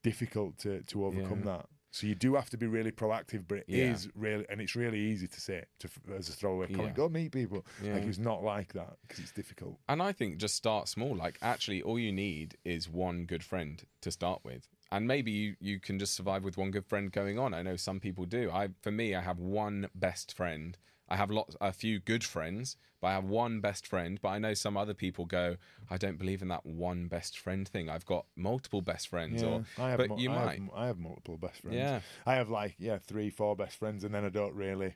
difficult 0.04 0.58
to, 0.60 0.82
to 0.84 1.06
overcome 1.06 1.39
Yeah. 1.46 1.58
that. 1.58 1.65
So 1.93 2.08
you 2.08 2.15
do 2.15 2.34
have 2.34 2.49
to 2.49 2.58
be 2.58 2.65
really 2.65 2.91
proactive, 2.91 3.43
but 3.47 3.60
it 3.60 3.65
is 3.69 4.06
Yeah. 4.08 4.12
really, 4.15 4.45
and 4.49 4.60
it's 4.60 4.75
really 4.75 4.99
easy 4.99 5.27
to 5.27 5.39
say 5.39 5.63
to, 5.77 5.88
as 6.17 6.27
a 6.27 6.32
throwaway 6.34 6.65
comment, 6.65 6.88
Yeah. 6.89 6.93
go 6.95 7.08
meet 7.08 7.32
people. 7.32 7.67
Yeah. 7.84 7.93
Like 7.93 8.03
it's 8.06 8.17
not 8.17 8.43
like 8.43 8.73
that 8.73 8.97
because 9.03 9.19
it's 9.19 9.32
difficult. 9.32 9.79
And 9.88 10.01
I 10.01 10.12
think 10.12 10.38
just 10.38 10.56
start 10.56 10.88
small. 10.88 11.15
Like 11.15 11.38
actually, 11.43 11.84
all 11.84 11.99
you 11.99 12.12
need 12.12 12.58
is 12.65 12.89
one 12.89 13.25
good 13.25 13.43
friend 13.43 13.84
to 14.01 14.10
start 14.10 14.43
with, 14.43 14.67
and 14.91 15.08
maybe 15.08 15.32
you 15.32 15.56
you 15.60 15.80
can 15.80 16.00
just 16.00 16.13
survive 16.15 16.43
with 16.43 16.58
one 16.58 16.72
good 16.72 16.86
friend 16.86 17.12
going 17.12 17.38
on. 17.39 17.54
I 17.54 17.62
know 17.62 17.76
some 17.76 18.00
people 18.00 18.26
do. 18.26 18.52
I 18.52 18.69
for 18.82 18.91
me, 18.91 19.15
I 19.15 19.22
have 19.22 19.39
one 19.39 19.89
best 19.96 20.34
friend. 20.36 20.78
I 21.10 21.17
have 21.17 21.30
lots, 21.30 21.56
a 21.60 21.74
few 21.74 22.00
good 22.00 22.24
friends, 22.24 22.78
but 23.02 23.08
I 23.08 23.12
have 23.13 23.26
one 23.26 23.60
best 23.60 23.86
friend. 23.86 24.17
But 24.22 24.30
I 24.30 24.39
know 24.39 24.54
some 24.54 24.78
other 24.78 24.93
people 24.93 25.26
go, 25.26 25.58
I 25.89 25.98
don't 25.98 26.17
believe 26.17 26.41
in 26.41 26.48
that 26.48 26.65
one 26.65 27.08
best 27.08 27.38
friend 27.38 27.67
thing. 27.67 27.89
I've 27.89 28.06
got 28.06 28.26
multiple 28.38 28.82
best 28.82 29.10
friends, 29.10 29.43
or 29.43 29.65
I 29.78 29.89
have, 29.89 29.98
but 29.98 30.10
mul- 30.10 30.19
you 30.19 30.32
I 30.32 30.34
have 30.36 30.46
might, 30.46 30.58
m- 30.60 30.72
I 30.74 30.88
have 30.88 30.98
multiple 30.98 31.38
best 31.38 31.62
friends. 31.62 31.76
Yeah. 31.76 32.00
I 32.26 32.36
have 32.36 32.50
like 32.50 32.76
yeah 32.80 32.98
three, 33.00 33.30
four 33.30 33.56
best 33.56 33.76
friends, 33.78 34.04
and 34.06 34.15
then 34.15 34.24
I 34.26 34.30
don't 34.30 34.56
really. 34.56 34.96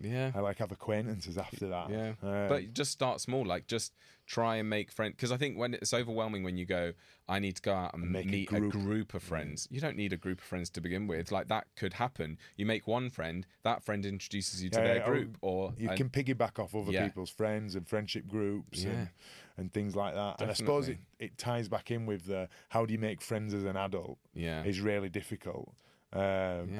yeah. 0.00 0.30
I 0.34 0.40
like 0.40 0.58
have 0.58 0.70
acquaintances 0.70 1.36
after 1.36 1.68
that. 1.68 1.90
Yeah, 1.90 2.12
Um, 2.22 2.48
but 2.48 2.72
just 2.72 2.92
start 2.92 3.20
small. 3.20 3.44
Like 3.44 3.66
just 3.66 3.92
try 4.30 4.56
and 4.56 4.70
make 4.70 4.92
friends. 4.92 5.14
Because 5.16 5.32
I 5.32 5.36
think 5.36 5.58
when 5.58 5.74
it's 5.74 5.92
overwhelming 5.92 6.44
when 6.44 6.56
you 6.56 6.64
go, 6.64 6.92
I 7.28 7.40
need 7.40 7.56
to 7.56 7.62
go 7.62 7.74
out 7.74 7.94
and 7.94 8.10
make 8.12 8.26
a 8.26 8.28
meet 8.28 8.52
a 8.52 8.60
group. 8.60 8.72
group. 8.72 9.14
of 9.14 9.22
friends. 9.24 9.66
You 9.72 9.80
don't 9.80 9.96
need 9.96 10.12
a 10.12 10.16
group 10.16 10.38
of 10.38 10.44
friends 10.44 10.70
to 10.70 10.80
begin 10.80 11.08
with. 11.08 11.32
Like 11.32 11.48
that 11.48 11.66
could 11.74 11.94
happen. 11.94 12.38
You 12.56 12.64
make 12.64 12.86
one 12.86 13.10
friend, 13.10 13.44
that 13.64 13.82
friend 13.82 14.06
introduces 14.06 14.62
you 14.62 14.70
to 14.70 14.78
Yeah, 14.78 14.84
their 14.86 14.96
yeah, 14.98 15.04
group, 15.06 15.36
or 15.40 15.74
you 15.76 15.88
and- 15.88 15.96
can 15.96 16.08
piggyback 16.10 16.58
off 16.62 16.74
other 16.76 16.92
Yeah. 16.92 17.06
people's 17.06 17.30
friends 17.30 17.74
and 17.74 17.88
friendship 17.88 18.28
groups 18.28 18.84
Yeah. 18.84 18.90
and, 18.90 19.08
and 19.56 19.72
things 19.72 19.96
like 19.96 20.14
that. 20.14 20.40
And 20.40 20.48
I 20.50 20.54
suppose 20.54 20.88
it, 20.88 20.98
it 21.18 21.36
ties 21.36 21.68
back 21.68 21.90
in 21.90 22.06
with 22.06 22.26
the 22.26 22.48
how 22.68 22.86
do 22.86 22.92
you 22.92 23.00
make 23.00 23.20
friends 23.22 23.52
as 23.52 23.64
an 23.64 23.76
adult 23.76 24.18
Yeah. 24.32 24.62
is 24.62 24.80
really 24.80 25.08
difficult. 25.08 25.74
Um, 26.12 26.20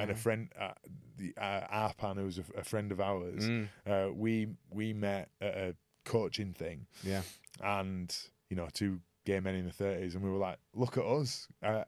And 0.01 0.11
a 0.11 0.15
friend, 0.15 0.51
uh, 0.59 0.73
the 1.17 1.35
uh, 1.37 1.89
Arpan, 1.89 2.17
who's 2.17 2.39
a, 2.39 2.45
a 2.57 2.65
friend 2.65 2.91
of 2.93 3.01
ours, 3.01 3.49
Mm. 3.49 3.69
uh, 3.87 4.13
we 4.13 4.49
we 4.71 4.93
met 4.93 5.31
at 5.41 5.57
a 5.57 5.75
coaching 6.11 6.53
thing, 6.53 6.87
yeah, 7.03 7.23
and 7.63 8.15
you 8.49 8.57
know, 8.57 8.69
two 8.73 9.01
gay 9.25 9.41
men 9.41 9.55
in 9.55 9.65
the 9.67 9.73
thirties, 9.73 10.15
and 10.15 10.25
we 10.25 10.31
were 10.31 10.39
like, 10.39 10.59
look 10.75 10.97
at 10.99 11.05
us. 11.05 11.47
Uh, 11.63 11.85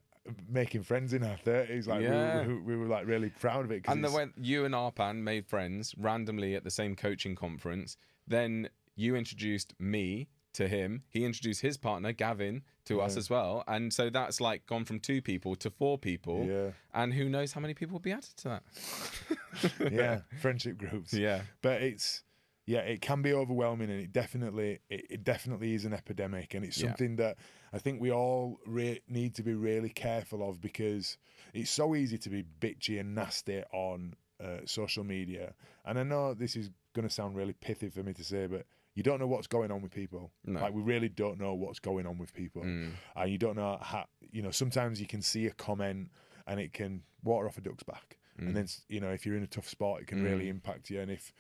making 0.49 0.85
friends 0.85 1.13
in 1.13 1.25
our 1.25 1.37
30s 1.39 1.89
like 1.89 2.01
Yeah. 2.01 2.47
we, 2.47 2.55
were, 2.55 2.61
we 2.63 2.77
were 2.77 2.87
like 2.87 3.09
really 3.09 3.29
proud 3.41 3.65
of 3.65 3.73
it 3.73 3.83
and 3.89 4.05
then 4.05 4.13
it's- 4.13 4.15
when 4.15 4.33
you 4.37 4.65
and 4.65 4.73
Arpan 4.73 5.17
made 5.17 5.49
friends 5.49 5.97
randomly 5.99 6.55
at 6.55 6.63
the 6.63 6.71
same 6.71 6.95
coaching 6.95 7.35
conference, 7.35 7.97
then 8.29 8.69
you 8.95 9.17
introduced 9.17 9.75
me 9.81 10.29
to 10.53 10.69
him. 10.69 11.03
He 11.09 11.25
introduced 11.25 11.61
his 11.63 11.77
partner 11.77 12.13
Gavin 12.13 12.63
to 12.85 13.01
us 13.01 13.17
as 13.17 13.31
well, 13.31 13.65
and 13.67 13.93
so 13.93 14.11
that's 14.11 14.41
like 14.41 14.65
gone 14.67 14.85
from 14.85 15.01
two 15.01 15.21
people 15.21 15.57
to 15.57 15.71
four 15.71 15.99
people. 15.99 16.45
Yeah. 16.49 16.71
And 16.95 17.13
who 17.15 17.29
knows 17.29 17.53
how 17.53 17.61
many 17.61 17.75
people 17.75 17.95
will 17.95 18.01
be 18.01 18.13
added 18.13 18.37
to 18.37 18.49
that? 18.49 18.63
yeah, 19.93 20.21
friendship 20.41 20.79
groups. 20.79 21.13
Yeah. 21.13 21.43
but 21.63 21.83
it's 21.83 22.23
yeah, 22.67 22.81
it 22.81 23.01
can 23.01 23.23
be 23.23 23.33
overwhelming, 23.33 23.91
and 23.91 24.01
it 24.01 24.13
definitely 24.13 24.81
it, 24.89 25.07
it 25.11 25.25
definitely 25.25 25.75
is 25.75 25.85
an 25.85 25.93
epidemic, 25.93 26.55
and 26.55 26.65
it's 26.65 26.79
Yeah. 26.79 26.89
something 26.89 27.17
that 27.17 27.37
I 27.73 27.79
think 27.79 28.01
we 28.01 28.11
all 28.13 28.59
re- 28.67 29.01
need 29.09 29.35
to 29.37 29.43
be 29.43 29.55
really 29.55 29.89
careful 29.91 30.49
of 30.49 30.61
because 30.61 31.19
it's 31.55 31.71
so 31.71 31.95
easy 31.95 32.19
to 32.19 32.31
be 32.31 32.45
bitchy 32.61 33.01
and 33.01 33.15
nasty 33.15 33.63
on 33.73 34.15
uh, 34.43 34.59
social 34.65 35.05
media, 35.05 35.55
and 35.85 35.99
I 35.99 36.03
know 36.03 36.35
this 36.35 36.57
is 36.57 36.71
going 36.95 37.07
to 37.09 37.13
sound 37.15 37.37
really 37.37 37.55
pithy 37.55 37.89
for 37.89 38.03
me 38.03 38.13
to 38.15 38.25
say, 38.25 38.47
but. 38.47 38.67
You 38.95 39.03
don't 39.03 39.19
know 39.21 39.27
what's 39.27 39.47
going 39.47 39.71
on 39.71 39.81
with 39.81 39.91
people. 39.91 40.31
No. 40.45 40.61
Like 40.61 40.75
we 40.75 40.83
really 40.83 41.09
don't 41.09 41.41
know 41.41 41.55
what's 41.55 41.79
going 41.79 42.05
on 42.07 42.19
with 42.19 42.35
people, 42.35 42.61
Mm. 42.61 42.91
and 43.17 43.33
you 43.33 43.39
don't 43.39 43.57
know 43.57 43.79
how. 43.81 44.05
You 44.31 44.43
know, 44.43 44.51
sometimes 44.51 45.01
you 45.01 45.07
can 45.07 45.23
see 45.23 45.47
a 45.47 45.51
comment 45.53 46.11
and 46.47 46.61
it 46.61 46.75
can 46.75 47.03
water 47.25 47.47
off 47.49 47.57
a 47.57 47.63
duck's 47.63 47.85
back, 47.85 48.19
Mm. 48.39 48.49
and 48.49 48.55
then 48.59 48.67
you 48.91 49.01
know 49.01 49.09
if 49.11 49.25
you're 49.25 49.35
in 49.39 49.43
a 49.45 49.47
tough 49.47 49.67
spot, 49.67 50.03
it 50.03 50.09
can 50.09 50.23
really 50.23 50.51
impact 50.51 50.91
you. 50.91 51.01
And 51.01 51.11
if 51.11 51.33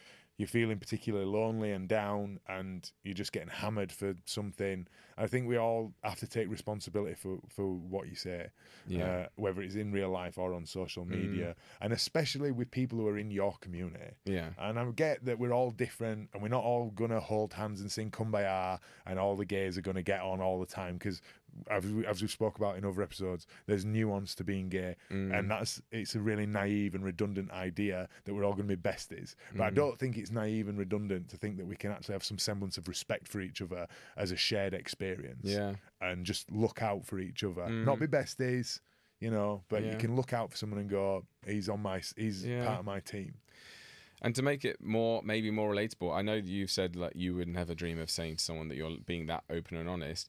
you're 0.42 0.48
feeling 0.60 0.76
particularly 0.78 1.24
lonely 1.24 1.70
and 1.70 1.88
down, 1.88 2.40
and 2.48 2.90
you're 3.04 3.14
just 3.14 3.32
getting 3.32 3.48
hammered 3.48 3.92
for 3.92 4.14
something, 4.24 4.88
I 5.16 5.28
think 5.28 5.46
we 5.46 5.56
all 5.56 5.94
have 6.02 6.18
to 6.18 6.26
take 6.26 6.50
responsibility 6.50 7.14
for 7.14 7.38
for 7.48 7.64
what 7.72 8.08
you 8.08 8.16
say, 8.16 8.48
Yeah. 8.88 9.04
uh, 9.06 9.26
whether 9.36 9.62
it's 9.62 9.76
in 9.76 9.92
real 9.92 10.10
life 10.10 10.38
or 10.38 10.52
on 10.52 10.66
social 10.66 11.04
media, 11.04 11.54
and 11.80 11.92
especially 11.92 12.50
with 12.50 12.72
people 12.72 12.98
who 12.98 13.06
are 13.06 13.18
in 13.18 13.30
your 13.30 13.54
community. 13.60 14.14
Yeah. 14.24 14.50
And 14.58 14.80
I 14.80 14.84
get 14.90 15.24
that 15.26 15.38
we're 15.38 15.52
all 15.52 15.70
different 15.70 16.30
and 16.32 16.42
we're 16.42 16.48
not 16.48 16.64
all 16.64 16.90
going 16.90 17.10
to 17.12 17.20
hold 17.20 17.52
hands 17.52 17.80
and 17.80 17.90
sing 17.92 18.10
Kumbaya 18.10 18.80
and 19.06 19.18
all 19.20 19.36
the 19.36 19.44
gays 19.44 19.78
are 19.78 19.82
going 19.82 19.94
to 19.96 20.02
get 20.02 20.22
on 20.22 20.40
all 20.40 20.58
the 20.58 20.66
time 20.66 20.94
because, 20.98 21.22
as 21.68 21.86
we, 21.86 22.06
as 22.06 22.22
we 22.22 22.28
spoke 22.28 22.58
about 22.58 22.76
in 22.76 22.84
other 22.84 23.02
episodes, 23.02 23.46
there's 23.66 23.84
nuance 23.84 24.34
to 24.36 24.44
being 24.44 24.68
gay. 24.68 24.96
Mm. 25.10 25.38
And 25.38 25.50
that's 25.50 25.80
it's 25.90 26.14
a 26.14 26.20
really 26.20 26.46
naive 26.46 26.94
and 26.94 27.04
redundant 27.04 27.50
idea 27.50 28.08
that 28.24 28.34
we're 28.34 28.44
all 28.44 28.52
going 28.52 28.68
to 28.68 28.76
be 28.76 28.88
besties. 28.88 29.34
But 29.54 29.64
I 29.64 29.70
mm. 29.70 29.74
don't 29.74 29.98
think 29.98 30.16
it's 30.16 30.30
naive 30.30 30.68
and 30.68 30.78
redundant 30.78 31.28
to 31.30 31.36
think 31.36 31.56
that 31.58 31.66
we 31.66 31.76
can 31.76 31.90
actually 31.90 32.14
have 32.14 32.24
some 32.24 32.38
semblance 32.38 32.78
of 32.78 32.88
respect 32.88 33.28
for 33.28 33.40
each 33.40 33.62
other 33.62 33.86
as 34.16 34.30
a 34.30 34.36
shared 34.36 34.74
experience. 34.74 35.44
Yeah. 35.44 35.74
And 36.00 36.24
just 36.24 36.50
look 36.50 36.82
out 36.82 37.04
for 37.06 37.18
each 37.18 37.44
other. 37.44 37.62
Mm. 37.62 37.84
Not 37.84 38.00
be 38.00 38.06
besties. 38.06 38.80
You 39.20 39.30
know, 39.30 39.62
but 39.68 39.84
you 39.84 39.96
can 39.96 40.16
look 40.16 40.32
out 40.32 40.50
for 40.50 40.56
someone 40.56 40.80
and 40.80 40.90
go, 40.90 41.24
"He's 41.46 41.68
on 41.68 41.80
my, 41.80 42.02
he's 42.16 42.44
Yeah. 42.44 42.66
part 42.66 42.80
of 42.80 42.84
my 42.84 42.98
team." 42.98 43.34
And 44.22 44.34
to 44.36 44.42
make 44.42 44.64
it 44.64 44.80
more, 44.80 45.20
maybe 45.24 45.50
more 45.50 45.72
relatable, 45.74 46.14
I 46.14 46.22
know 46.22 46.40
that 46.40 46.46
you've 46.46 46.70
said 46.70 46.94
like 46.96 47.12
you 47.16 47.34
would 47.34 47.48
never 47.48 47.74
dream 47.74 47.98
of 47.98 48.08
saying 48.08 48.36
to 48.36 48.42
someone 48.42 48.68
that 48.68 48.76
you're 48.76 48.96
being 49.04 49.26
that 49.26 49.42
open 49.50 49.76
and 49.76 49.88
honest. 49.88 50.28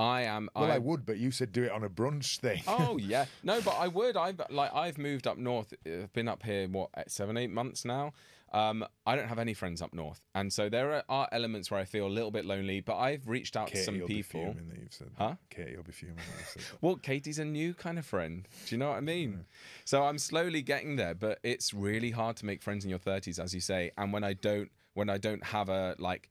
I 0.00 0.22
am. 0.22 0.48
Well, 0.56 0.70
I, 0.70 0.78
would, 0.78 1.04
but 1.04 1.18
you 1.18 1.30
said 1.30 1.52
do 1.52 1.62
it 1.64 1.70
on 1.70 1.84
a 1.84 1.90
brunch 1.90 2.38
thing. 2.38 2.62
oh 2.66 2.96
yeah, 3.00 3.26
no, 3.42 3.60
but 3.60 3.76
I 3.78 3.88
would. 3.88 4.16
I've 4.16 4.40
like 4.50 4.74
I've 4.74 4.96
moved 4.96 5.26
up 5.26 5.36
north. 5.36 5.74
I've 5.86 6.12
been 6.14 6.26
up 6.28 6.42
here 6.42 6.66
what 6.68 6.90
seven, 7.08 7.36
eight 7.36 7.50
months 7.50 7.84
now. 7.84 8.12
Um, 8.52 8.84
I 9.06 9.14
don't 9.14 9.28
have 9.28 9.38
any 9.38 9.54
friends 9.54 9.80
up 9.80 9.92
north, 9.94 10.22
and 10.34 10.52
so 10.52 10.68
there 10.68 10.92
are, 10.92 11.04
are 11.08 11.28
elements 11.30 11.70
where 11.70 11.78
I 11.78 11.84
feel 11.84 12.06
a 12.06 12.08
little 12.08 12.30
bit 12.32 12.44
lonely. 12.44 12.80
But 12.80 12.96
I've 12.96 13.28
reached 13.28 13.56
out 13.56 13.68
to 13.68 13.74
Katie 13.74 13.84
some 13.84 14.00
will 14.00 14.08
people. 14.08 14.54
that 14.54 14.80
you've 14.80 14.92
said 14.92 15.10
Huh? 15.18 15.34
Katie 15.50 15.76
will 15.76 15.84
be 15.84 15.92
fuming 15.92 16.16
that 16.16 16.38
you've 16.38 16.48
said. 16.48 16.78
Well, 16.80 16.96
Katie's 16.96 17.38
a 17.38 17.44
new 17.44 17.74
kind 17.74 17.98
of 17.98 18.06
friend. 18.06 18.48
Do 18.66 18.74
you 18.74 18.78
know 18.78 18.88
what 18.88 18.96
I 18.96 19.00
mean? 19.02 19.44
So 19.84 20.02
I'm 20.02 20.18
slowly 20.18 20.62
getting 20.62 20.96
there, 20.96 21.14
but 21.14 21.38
it's 21.44 21.72
really 21.74 22.10
hard 22.10 22.36
to 22.38 22.46
make 22.46 22.62
friends 22.62 22.84
in 22.84 22.90
your 22.90 22.98
30s, 22.98 23.38
as 23.38 23.54
you 23.54 23.60
say. 23.60 23.92
And 23.96 24.12
when 24.12 24.24
I 24.24 24.32
don't, 24.32 24.70
when 24.94 25.10
I 25.10 25.18
don't 25.18 25.44
have 25.44 25.68
a 25.68 25.94
like 25.98 26.28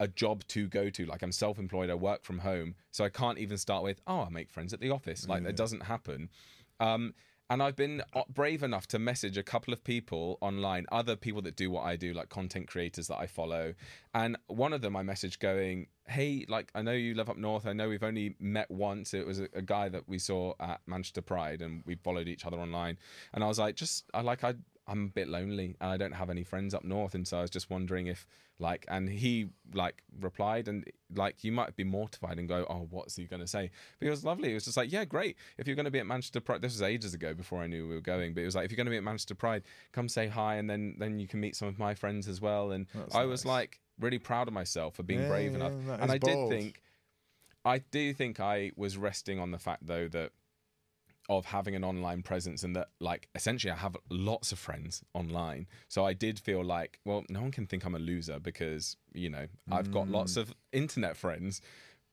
a 0.00 0.08
job 0.08 0.46
to 0.48 0.68
go 0.68 0.90
to, 0.90 1.06
like 1.06 1.22
I'm 1.22 1.32
self-employed, 1.32 1.90
I 1.90 1.94
work 1.94 2.24
from 2.24 2.38
home, 2.38 2.74
so 2.90 3.04
I 3.04 3.08
can't 3.08 3.38
even 3.38 3.56
start 3.56 3.82
with, 3.82 4.00
oh, 4.06 4.22
I 4.22 4.28
make 4.30 4.50
friends 4.50 4.72
at 4.72 4.80
the 4.80 4.90
office. 4.90 5.26
Like 5.28 5.44
that 5.44 5.56
doesn't 5.56 5.84
happen. 5.84 6.28
Um, 6.80 7.14
and 7.48 7.62
I've 7.62 7.76
been 7.76 8.02
uh, 8.12 8.22
brave 8.28 8.62
enough 8.62 8.88
to 8.88 8.98
message 8.98 9.38
a 9.38 9.42
couple 9.42 9.72
of 9.72 9.84
people 9.84 10.36
online, 10.40 10.86
other 10.90 11.14
people 11.14 11.42
that 11.42 11.54
do 11.54 11.70
what 11.70 11.84
I 11.84 11.94
do, 11.94 12.12
like 12.12 12.28
content 12.28 12.66
creators 12.66 13.06
that 13.06 13.18
I 13.18 13.26
follow. 13.28 13.74
And 14.14 14.36
one 14.48 14.72
of 14.72 14.80
them 14.80 14.96
I 14.96 15.02
messaged 15.02 15.38
going, 15.38 15.86
Hey, 16.08 16.44
like, 16.48 16.70
I 16.74 16.82
know 16.82 16.92
you 16.92 17.14
live 17.14 17.30
up 17.30 17.36
north. 17.36 17.66
I 17.66 17.72
know 17.72 17.88
we've 17.88 18.02
only 18.02 18.34
met 18.40 18.70
once. 18.70 19.14
It 19.14 19.26
was 19.26 19.38
a, 19.40 19.48
a 19.54 19.62
guy 19.62 19.88
that 19.88 20.08
we 20.08 20.18
saw 20.18 20.54
at 20.58 20.80
Manchester 20.86 21.22
Pride 21.22 21.62
and 21.62 21.82
we 21.86 21.94
followed 21.94 22.26
each 22.26 22.44
other 22.44 22.58
online. 22.58 22.98
And 23.32 23.44
I 23.44 23.46
was 23.46 23.60
like, 23.60 23.76
just, 23.76 24.04
I 24.12 24.22
like, 24.22 24.42
I, 24.42 24.54
I'm 24.88 25.06
a 25.06 25.08
bit 25.08 25.28
lonely 25.28 25.76
and 25.80 25.90
I 25.90 25.96
don't 25.96 26.12
have 26.12 26.30
any 26.30 26.44
friends 26.44 26.74
up 26.74 26.84
north. 26.84 27.14
And 27.14 27.26
so 27.26 27.38
I 27.38 27.40
was 27.42 27.50
just 27.50 27.70
wondering 27.70 28.06
if, 28.06 28.26
like, 28.58 28.84
and 28.88 29.08
he, 29.08 29.48
like, 29.74 30.02
replied 30.20 30.68
and, 30.68 30.84
like, 31.14 31.42
you 31.42 31.52
might 31.52 31.74
be 31.76 31.84
mortified 31.84 32.38
and 32.38 32.48
go, 32.48 32.64
oh, 32.70 32.86
what's 32.90 33.16
he 33.16 33.24
going 33.24 33.42
to 33.42 33.48
say? 33.48 33.70
But 33.98 34.06
it 34.06 34.10
was 34.10 34.24
lovely. 34.24 34.52
It 34.52 34.54
was 34.54 34.64
just 34.64 34.76
like, 34.76 34.92
yeah, 34.92 35.04
great. 35.04 35.36
If 35.58 35.66
you're 35.66 35.76
going 35.76 35.86
to 35.86 35.90
be 35.90 35.98
at 35.98 36.06
Manchester 36.06 36.40
Pride, 36.40 36.62
this 36.62 36.72
was 36.72 36.82
ages 36.82 37.14
ago 37.14 37.34
before 37.34 37.60
I 37.60 37.66
knew 37.66 37.88
we 37.88 37.94
were 37.94 38.00
going, 38.00 38.32
but 38.32 38.42
it 38.42 38.46
was 38.46 38.54
like, 38.54 38.64
if 38.64 38.70
you're 38.70 38.76
going 38.76 38.86
to 38.86 38.90
be 38.90 38.96
at 38.96 39.02
Manchester 39.02 39.34
Pride, 39.34 39.64
come 39.92 40.08
say 40.08 40.28
hi 40.28 40.54
and 40.54 40.70
then, 40.70 40.94
then 40.98 41.18
you 41.18 41.26
can 41.26 41.40
meet 41.40 41.56
some 41.56 41.68
of 41.68 41.78
my 41.78 41.94
friends 41.94 42.28
as 42.28 42.40
well. 42.40 42.70
And 42.70 42.86
I 43.12 43.24
was 43.24 43.44
like, 43.44 43.80
really 43.98 44.18
proud 44.18 44.46
of 44.46 44.54
myself 44.54 44.94
for 44.94 45.02
being 45.02 45.22
Yeah, 45.22 45.28
brave 45.28 45.50
yeah, 45.50 45.56
enough. 45.56 45.72
And 46.00 46.12
I 46.12 46.18
bold. 46.18 46.50
did 46.50 46.56
think, 46.56 46.82
I 47.64 47.78
do 47.78 48.14
think 48.14 48.38
I 48.38 48.70
was 48.76 48.96
resting 48.96 49.40
on 49.40 49.50
the 49.50 49.58
fact 49.58 49.86
though 49.86 50.06
that 50.08 50.30
of 51.28 51.44
having 51.46 51.74
an 51.74 51.82
online 51.84 52.22
presence 52.22 52.62
and 52.62 52.76
that 52.76 52.88
like 53.00 53.28
essentially 53.34 53.70
I 53.72 53.76
have 53.76 53.96
lots 54.10 54.52
of 54.52 54.58
friends 54.58 55.02
online. 55.14 55.66
So 55.88 56.04
I 56.06 56.12
did 56.12 56.38
feel 56.38 56.62
like, 56.64 57.00
well, 57.04 57.24
no 57.28 57.42
one 57.42 57.50
can 57.50 57.66
think 57.66 57.84
I'm 57.84 57.94
a 57.94 57.98
loser 57.98 58.38
because, 58.38 58.96
you 59.12 59.30
know, 59.30 59.46
I've 59.70 59.90
got 59.90 60.06
Mm. 60.06 60.12
lots 60.12 60.36
of 60.36 60.54
internet 60.72 61.16
friends. 61.16 61.60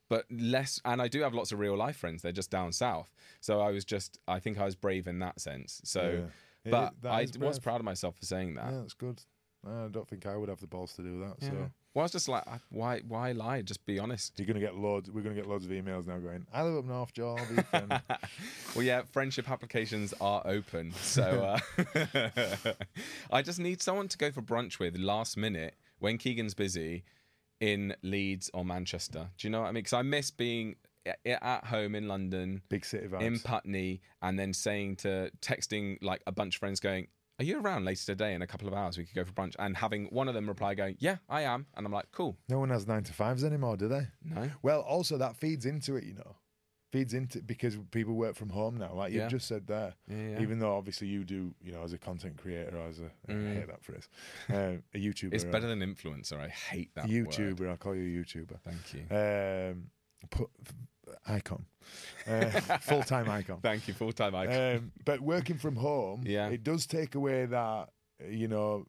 But 0.10 0.26
less, 0.30 0.80
and 0.86 1.02
I 1.02 1.08
do 1.08 1.21
have 1.21 1.34
lots 1.34 1.52
of 1.52 1.60
real 1.60 1.76
life 1.78 1.95
friends. 1.97 2.21
They're 2.21 2.32
just 2.32 2.52
down 2.52 2.71
south. 2.71 3.10
So 3.39 3.62
I 3.62 3.71
was 3.71 3.84
just, 3.86 4.19
I 4.28 4.39
think 4.39 4.60
I 4.60 4.65
was 4.65 4.76
brave 4.76 5.08
in 5.08 5.19
that 5.19 5.39
sense. 5.39 5.82
So, 5.86 6.30
Yeah. 6.65 6.71
but 6.71 6.93
It- 7.04 7.08
I 7.41 7.45
was 7.45 7.60
proud 7.60 7.78
of 7.82 7.86
myself 7.86 8.17
for 8.17 8.26
saying 8.26 8.56
that. 8.56 8.71
Yeah, 8.71 8.80
that's 8.82 8.93
good. 8.93 9.23
I 9.65 9.88
don't 9.88 10.08
think 10.08 10.26
I 10.26 10.36
would 10.36 10.49
have 10.49 10.60
the 10.60 10.67
balls 10.67 10.93
to 10.93 11.02
do 11.02 11.19
that. 11.21 11.36
Yeah. 11.39 11.49
So 11.49 11.56
Well, 11.93 12.02
I 12.02 12.04
was 12.04 12.12
just 12.12 12.28
like, 12.28 12.43
why, 12.69 13.02
why 13.08 13.32
lie? 13.32 13.62
Just 13.62 13.86
be 13.86 13.99
honest. 13.99 14.34
you're 14.38 14.45
gonna 14.47 14.60
get 14.60 14.76
loads. 14.76 15.10
We're 15.10 15.21
gonna 15.21 15.36
get 15.36 15.47
loads 15.47 15.65
of 15.65 15.71
emails 15.71 16.08
now 16.08 16.17
going. 16.19 16.45
I 16.54 16.63
live 16.63 16.78
up 16.78 16.86
north, 16.86 17.13
Joel. 17.13 17.39
I'll 17.39 17.56
be 17.56 17.62
friend." 17.63 18.02
well, 18.76 18.84
yeah, 18.84 19.04
friendship 19.12 19.49
applications 19.49 20.13
are 20.19 20.41
open. 20.45 20.91
So 20.93 21.58
uh, 21.95 22.73
I 23.32 23.41
just 23.41 23.60
need 23.60 23.82
someone 23.82 24.08
to 24.10 24.17
go 24.17 24.32
for 24.32 24.41
brunch 24.41 24.80
with 24.80 24.97
last 24.97 25.38
minute 25.38 25.76
when 25.99 26.17
Keegan's 26.17 26.54
busy 26.54 27.04
in 27.60 27.95
Leeds 28.02 28.49
or 28.54 28.65
Manchester. 28.65 29.30
Do 29.38 29.47
you 29.47 29.52
know 29.52 29.62
what 29.62 29.67
I 29.67 29.71
mean? 29.71 29.84
Because 29.84 29.93
I 29.93 30.02
miss 30.02 30.32
being 30.32 30.76
at 31.26 31.65
home 31.65 31.95
in 31.95 32.08
London, 32.08 32.62
Big 32.69 32.86
city 32.86 33.08
vibes. 33.08 33.21
in 33.21 33.39
Putney, 33.39 34.02
and 34.21 34.38
then 34.38 34.54
saying 34.54 34.97
to 34.97 35.32
texting 35.41 35.97
like 36.02 36.21
a 36.28 36.32
bunch 36.32 36.56
of 36.56 36.60
friends 36.60 36.80
going, 36.80 37.08
Are 37.43 37.45
you 37.45 37.60
around 37.60 37.84
later 37.84 38.06
today 38.06 38.36
in 38.36 38.41
a 38.41 38.47
couple 38.47 38.69
of 38.69 38.73
hours? 38.73 38.97
We 38.97 39.03
could 39.03 39.15
go 39.15 39.25
for 39.25 39.34
brunch. 39.34 39.53
And 39.60 39.75
having 39.75 40.06
one 40.12 40.29
of 40.29 40.34
them 40.34 40.47
reply 40.47 40.75
going, 40.75 40.95
Yeah, 40.99 41.17
I 41.27 41.41
am. 41.41 41.65
And 41.75 41.86
I'm 41.86 41.91
like, 41.91 42.10
Cool. 42.13 42.38
no 42.47 42.58
one 42.58 42.69
has 42.69 42.88
nine 42.88 43.03
to 43.03 43.12
fives 43.12 43.43
anymore, 43.43 43.75
do 43.75 43.89
they? 43.89 44.08
No. 44.23 44.49
Well, 44.62 44.79
also 44.79 45.17
that 45.17 45.36
feeds 45.36 45.65
into 45.65 45.97
it, 45.97 46.06
you 46.06 46.13
know. 46.13 46.38
Feeds 46.93 47.13
into 47.13 47.41
because 47.41 47.77
people 47.91 48.13
work 48.13 48.36
from 48.38 48.47
home 48.49 48.77
now, 48.77 48.93
like 48.93 49.12
Yeah. 49.12 49.23
you've 49.23 49.32
just 49.32 49.49
said 49.49 49.67
there. 49.67 49.93
Yeah, 50.08 50.29
yeah. 50.29 50.41
Even 50.41 50.60
though 50.60 50.73
obviously 50.77 51.08
you 51.08 51.25
do, 51.25 51.53
you 51.62 51.73
know, 51.73 51.84
as 51.84 51.91
a 51.91 51.97
content 51.97 52.38
creator, 52.38 52.77
or 52.77 52.88
as 52.88 52.99
a 53.01 53.12
I 53.27 53.34
hate 53.56 53.67
that 53.67 53.84
phrase, 53.84 54.08
um, 54.49 54.82
a 54.93 54.97
YouTuber. 55.06 55.32
Mm. 55.32 55.34
It's 55.34 55.43
uh, 55.43 55.49
better 55.49 55.67
than 55.67 55.79
influencer. 55.79 56.39
I 56.39 56.47
hate 56.47 56.95
that. 56.95 57.08
YouTuber. 57.08 57.60
Word. 57.60 57.69
I'll 57.71 57.77
call 57.77 57.93
you 57.95 58.21
a 58.21 58.23
YouTuber. 58.23 58.58
Thank 58.63 58.93
you. 58.93 59.01
Um, 59.73 59.88
icon, 61.27 61.65
uh, 62.27 62.45
full 62.81 63.03
time 63.03 63.29
icon. 63.29 63.59
Thank 63.62 63.88
you. 63.88 63.93
Full 63.93 64.12
time 64.13 64.36
icon. 64.36 64.75
Um, 64.77 64.91
but 65.05 65.21
working 65.21 65.57
from 65.57 65.75
home, 65.75 66.23
Yeah. 66.25 66.49
it 66.49 66.63
does 66.63 66.86
take 66.86 67.15
away 67.15 67.45
that 67.45 67.89
you 68.29 68.47
know 68.47 68.86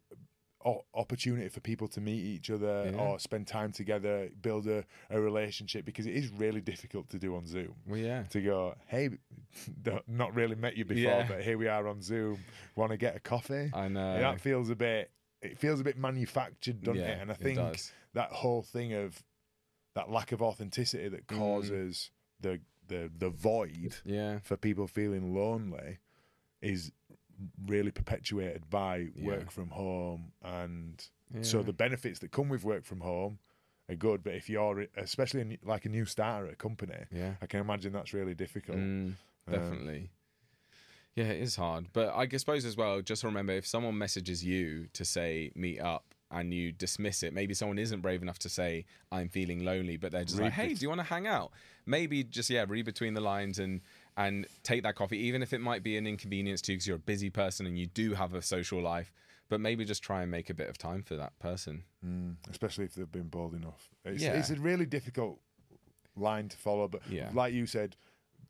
o- 0.64 0.84
opportunity 0.94 1.48
for 1.48 1.60
people 1.60 1.88
to 1.88 2.00
meet 2.00 2.20
each 2.24 2.50
other 2.50 2.90
Yeah. 2.92 2.98
or 3.00 3.18
spend 3.18 3.46
time 3.46 3.72
together, 3.72 4.30
build 4.40 4.66
a, 4.66 4.84
a 5.10 5.20
relationship 5.20 5.84
because 5.84 6.06
it 6.06 6.14
is 6.14 6.30
really 6.30 6.60
difficult 6.60 7.08
to 7.10 7.18
do 7.18 7.36
on 7.36 7.46
Zoom. 7.46 7.74
well, 7.86 7.98
yeah. 8.00 8.22
To 8.30 8.40
go, 8.40 8.74
hey, 8.86 9.10
don't- 9.82 10.04
really 10.34 10.56
met 10.56 10.76
you 10.76 10.84
before, 10.84 11.02
Yeah. 11.02 11.26
but 11.28 11.42
here 11.42 11.58
we 11.58 11.68
are 11.68 11.86
on 11.88 12.00
Zoom. 12.00 12.38
Want 12.76 12.92
to 12.92 12.96
get 12.96 13.14
a 13.16 13.20
coffee? 13.20 13.70
I 13.74 13.88
know. 13.88 14.18
that 14.20 14.40
feels 14.40 14.70
a 14.70 14.76
bit. 14.76 15.10
It 15.42 15.58
feels 15.58 15.78
a 15.80 15.84
bit 15.84 15.98
manufactured, 15.98 16.82
doesn't 16.82 17.02
Yeah, 17.02 17.08
it? 17.08 17.18
And 17.20 17.30
I 17.30 17.34
think 17.34 17.58
that 18.14 18.30
whole 18.32 18.62
thing 18.62 18.94
of 18.94 19.22
that 19.94 20.10
lack 20.10 20.32
of 20.32 20.42
authenticity 20.42 21.08
that 21.08 21.26
Mm. 21.26 21.38
causes 21.38 22.10
the 22.40 22.60
the 22.86 23.10
the 23.16 23.30
void 23.30 23.96
Yeah. 24.04 24.40
for 24.40 24.56
people 24.56 24.86
feeling 24.86 25.34
lonely 25.34 25.98
is 26.60 26.92
really 27.66 27.90
perpetuated 27.90 28.68
by 28.70 29.10
Yeah. 29.14 29.24
work 29.26 29.50
from 29.50 29.70
home 29.70 30.32
and 30.42 31.08
so 31.40 31.62
the 31.62 31.72
benefits 31.72 32.20
that 32.20 32.30
come 32.30 32.48
with 32.48 32.62
work 32.64 32.84
from 32.84 33.00
home 33.00 33.38
are 33.88 33.96
good 33.96 34.22
but 34.22 34.34
if 34.34 34.48
you're 34.48 34.86
especially 34.96 35.40
in, 35.40 35.58
like 35.64 35.84
a 35.84 35.88
new 35.88 36.04
starter 36.04 36.46
at 36.46 36.52
a 36.52 36.56
company 36.56 37.06
Yeah. 37.10 37.34
i 37.42 37.46
can 37.46 37.60
imagine 37.60 37.92
that's 37.92 38.12
really 38.14 38.34
difficult 38.34 38.78
Mm, 38.78 39.14
Um, 39.46 39.52
definitely. 39.52 40.10
yeah, 41.16 41.26
it 41.26 41.42
is 41.42 41.56
hard. 41.56 41.92
But 41.92 42.14
I 42.14 42.26
suppose 42.36 42.64
as 42.64 42.76
well, 42.76 43.00
just 43.02 43.22
remember 43.24 43.52
if 43.52 43.66
someone 43.66 43.96
messages 43.98 44.44
you 44.44 44.88
to 44.94 45.04
say 45.04 45.52
meet 45.54 45.80
up 45.80 46.13
and 46.30 46.52
you 46.52 46.72
dismiss 46.72 47.22
it, 47.22 47.32
maybe 47.32 47.54
someone 47.54 47.78
isn't 47.78 48.00
brave 48.00 48.22
enough 48.22 48.38
to 48.40 48.48
say 48.48 48.86
I'm 49.12 49.28
feeling 49.28 49.64
lonely, 49.64 49.96
but 49.96 50.12
they're 50.12 50.24
just 50.24 50.38
Read 50.38 50.46
like, 50.46 50.52
hey, 50.54 50.74
do 50.74 50.82
you 50.82 50.88
want 50.88 51.00
to 51.00 51.04
hang 51.06 51.26
out? 51.26 51.52
Maybe 51.86 52.24
just 52.24 52.50
yeah, 52.50 52.64
read 52.66 52.84
between 52.84 53.14
the 53.14 53.20
lines 53.20 53.58
and 53.58 53.80
and 54.16 54.46
take 54.62 54.82
that 54.84 54.94
coffee, 54.94 55.18
even 55.18 55.42
if 55.42 55.52
it 55.52 55.60
might 55.60 55.82
be 55.82 55.96
an 55.96 56.06
inconvenience 56.06 56.60
to 56.62 56.72
you 56.72 56.76
because 56.78 56.86
you're 56.86 56.96
a 56.96 57.00
busy 57.00 57.30
person 57.30 57.66
and 57.66 57.78
you 57.78 57.86
do 57.86 58.14
have 58.14 58.32
a 58.34 58.42
social 58.42 58.80
life. 58.80 59.12
But 59.48 59.60
maybe 59.60 59.84
just 59.84 60.02
try 60.02 60.22
and 60.22 60.30
make 60.30 60.48
a 60.50 60.54
bit 60.54 60.68
of 60.70 60.78
time 60.78 61.02
for 61.02 61.16
that 61.16 61.38
person. 61.38 61.84
Mm, 62.04 62.36
especially 62.50 62.84
if 62.86 62.94
they've 62.94 63.10
been 63.10 63.28
bold 63.28 63.54
enough 63.54 63.90
it's, 64.04 64.22
Yeah. 64.22 64.32
it's 64.38 64.50
a 64.50 64.56
really 64.56 64.86
difficult 64.86 65.38
line 66.16 66.48
to 66.48 66.56
follow 66.56 66.86
but 66.88 67.02
Yeah. 67.08 67.30
like 67.34 67.52
you 67.54 67.66
said 67.66 67.96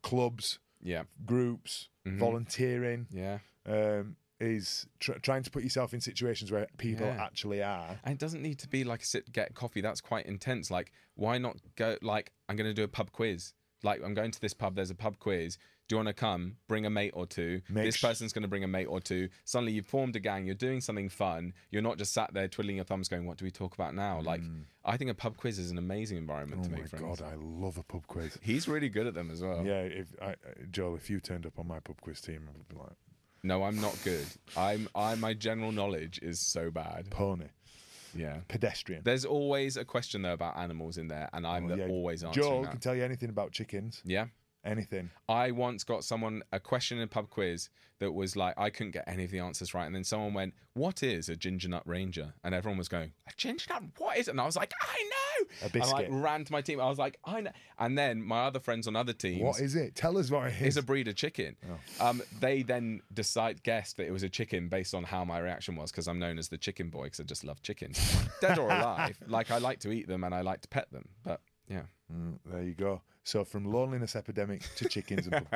clubs 0.02 0.58
Yeah, 0.82 1.04
groups 1.24 1.88
Mhm. 2.06 2.18
volunteering 2.18 3.06
yeah. 3.10 3.38
um, 3.66 4.16
is 4.40 4.86
tr- 5.00 5.12
trying 5.22 5.42
to 5.42 5.50
put 5.50 5.62
yourself 5.62 5.94
in 5.94 6.00
situations 6.00 6.50
where 6.50 6.66
people 6.78 7.06
Yeah. 7.06 7.22
actually 7.24 7.62
are 7.62 7.98
And 8.04 8.12
it 8.14 8.18
doesn't 8.18 8.42
need 8.42 8.58
to 8.60 8.68
be 8.68 8.84
like 8.84 9.02
a 9.02 9.06
sit 9.06 9.32
get 9.32 9.54
coffee. 9.54 9.80
That's 9.80 10.00
quite 10.00 10.26
intense. 10.26 10.70
Like, 10.70 10.92
why 11.14 11.38
not 11.38 11.56
go? 11.76 11.96
Like, 12.02 12.32
I'm 12.48 12.56
going 12.56 12.68
to 12.68 12.74
do 12.74 12.82
a 12.82 12.88
pub 12.88 13.12
quiz. 13.12 13.52
Like, 13.82 14.02
I'm 14.02 14.14
going 14.14 14.30
to 14.30 14.40
this 14.40 14.54
pub. 14.54 14.74
There's 14.76 14.90
a 14.90 14.94
pub 14.94 15.18
quiz. 15.18 15.58
Do 15.86 15.94
you 15.94 15.98
want 15.98 16.08
to 16.08 16.14
come? 16.14 16.56
Bring 16.66 16.86
a 16.86 16.90
mate 16.90 17.10
or 17.14 17.26
two. 17.26 17.60
Make 17.68 17.84
this 17.84 17.96
sh- 17.96 18.02
person's 18.02 18.32
going 18.32 18.40
to 18.42 18.48
bring 18.48 18.64
a 18.64 18.68
mate 18.68 18.86
or 18.86 19.00
two. 19.00 19.28
Suddenly, 19.44 19.72
you've 19.72 19.86
formed 19.86 20.16
a 20.16 20.20
gang. 20.20 20.46
You're 20.46 20.54
doing 20.54 20.80
something 20.80 21.10
fun. 21.10 21.52
You're 21.70 21.82
not 21.82 21.98
just 21.98 22.14
sat 22.14 22.32
there 22.32 22.48
twiddling 22.48 22.76
your 22.76 22.86
thumbs, 22.86 23.06
going, 23.08 23.26
"What 23.26 23.36
do 23.36 23.44
we 23.44 23.50
talk 23.50 23.74
about 23.74 23.94
now?" 23.94 24.22
Like, 24.22 24.40
I 24.82 24.96
think 24.96 25.10
a 25.10 25.14
pub 25.14 25.36
quiz 25.36 25.58
is 25.58 25.70
an 25.70 25.76
amazing 25.76 26.16
environment 26.16 26.62
oh 26.62 26.64
to 26.64 26.70
my 26.70 26.78
make 26.78 26.88
friends. 26.88 27.20
god 27.20 27.30
i 27.30 27.34
love 27.36 27.76
a 27.76 27.82
pub 27.82 28.06
quiz 28.06 28.38
He's 28.40 28.66
really 28.66 28.88
good 28.88 29.06
at 29.06 29.12
them 29.12 29.30
as 29.30 29.42
well. 29.42 29.62
Yeah, 29.64 29.80
if 29.82 30.08
I, 30.22 30.30
uh, 30.30 30.34
Joel, 30.70 30.96
if 30.96 31.10
you 31.10 31.20
turned 31.20 31.44
up 31.44 31.58
on 31.58 31.66
my 31.68 31.80
pub 31.80 32.00
quiz 32.00 32.22
team, 32.22 32.48
I 32.48 32.56
would 32.56 32.66
be 32.68 32.76
like 32.76 32.96
No, 33.44 33.62
I'm 33.62 33.80
not 33.80 33.96
good. 34.02 34.26
I'm. 34.56 34.88
I 34.94 35.14
my 35.14 35.34
general 35.34 35.70
knowledge 35.70 36.18
is 36.22 36.40
so 36.40 36.70
bad. 36.70 37.10
pony, 37.10 37.46
Yeah. 38.14 38.40
pedestrian. 38.48 39.02
There's 39.04 39.24
always 39.24 39.76
a 39.76 39.84
question 39.84 40.22
though 40.22 40.32
about 40.32 40.56
animals 40.56 40.96
in 40.98 41.08
there, 41.08 41.28
and 41.32 41.46
I'm 41.46 41.70
Oh, 41.70 41.74
yeah. 41.76 41.86
always 41.88 42.24
answering 42.24 42.46
Joel 42.46 42.62
that. 42.62 42.70
can 42.72 42.80
tell 42.80 42.94
you 42.96 43.04
anything 43.04 43.28
about 43.28 43.52
chickens, 43.52 44.00
yeah. 44.04 44.26
anything. 44.64 45.10
I 45.28 45.50
once 45.50 45.84
got 45.84 46.04
someone 46.04 46.42
a 46.52 46.58
question 46.58 46.96
in 46.98 47.04
a 47.04 47.06
pub 47.06 47.28
quiz 47.28 47.68
that 47.98 48.12
was 48.12 48.34
like 48.34 48.54
I 48.58 48.70
couldn't 48.70 48.92
get 48.92 49.04
any 49.06 49.24
of 49.24 49.30
the 49.30 49.40
answers 49.40 49.74
right, 49.74 49.84
and 49.86 49.94
then 49.94 50.04
someone 50.04 50.32
went, 50.32 50.54
"What 50.72 51.02
is 51.02 51.28
a 51.28 51.36
ginger 51.36 51.68
nut 51.68 51.82
ranger?" 51.86 52.32
And 52.42 52.54
everyone 52.54 52.78
was 52.78 52.88
going, 52.88 53.12
"A 53.28 53.32
ginger 53.36 53.66
nut? 53.74 53.82
What 53.98 54.16
is 54.16 54.26
it?" 54.28 54.30
And 54.32 54.40
I 54.40 54.46
was 54.46 54.56
like, 54.56 54.72
"I 54.80 55.10
know." 55.62 55.66
A 55.68 55.72
And 55.72 55.82
I 55.82 55.90
like, 55.92 56.06
ran 56.10 56.44
to 56.44 56.52
my 56.52 56.60
team. 56.62 56.80
I 56.80 56.88
was 56.88 56.98
like, 56.98 57.18
"I 57.24 57.40
know." 57.40 57.50
And 57.78 57.96
then 57.98 58.22
my 58.22 58.44
other 58.44 58.60
friends 58.60 58.86
on 58.86 58.96
other 58.96 59.12
teams. 59.12 59.42
What 59.42 59.60
is 59.60 59.74
it? 59.74 59.94
Tell 59.94 60.16
us 60.18 60.30
what 60.30 60.46
it 60.48 60.54
It's 60.60 60.76
a 60.76 60.82
breed 60.82 61.08
of 61.08 61.16
chicken. 61.16 61.56
Oh. 62.00 62.06
Um, 62.08 62.22
they 62.40 62.62
then 62.62 63.00
decide 63.12 63.62
guessed 63.62 63.96
that 63.96 64.06
it 64.06 64.10
was 64.12 64.22
a 64.22 64.28
chicken 64.28 64.68
based 64.68 64.94
on 64.94 65.04
how 65.04 65.24
my 65.24 65.38
reaction 65.38 65.76
was 65.76 65.90
because 65.90 66.08
I'm 66.08 66.18
known 66.18 66.38
as 66.38 66.48
the 66.48 66.58
chicken 66.58 66.90
boy 66.90 67.04
because 67.04 67.20
I 67.20 67.24
just 67.24 67.44
love 67.44 67.62
chickens, 67.62 67.98
dead 68.40 68.58
or 68.58 68.66
alive. 68.70 69.16
Like 69.26 69.50
I 69.50 69.58
like 69.58 69.80
to 69.80 69.90
eat 69.92 70.06
them 70.08 70.24
and 70.24 70.34
I 70.34 70.40
like 70.42 70.60
to 70.62 70.68
pet 70.68 70.90
them. 70.92 71.08
But 71.24 71.40
yeah, 71.68 71.82
Mm, 72.12 72.38
there 72.44 72.62
you 72.62 72.74
go. 72.74 73.00
So 73.24 73.42
from 73.44 73.64
loneliness 73.64 74.14
epidemic 74.14 74.62
to 74.76 74.88
chickens 74.88 75.26
and. 75.26 75.46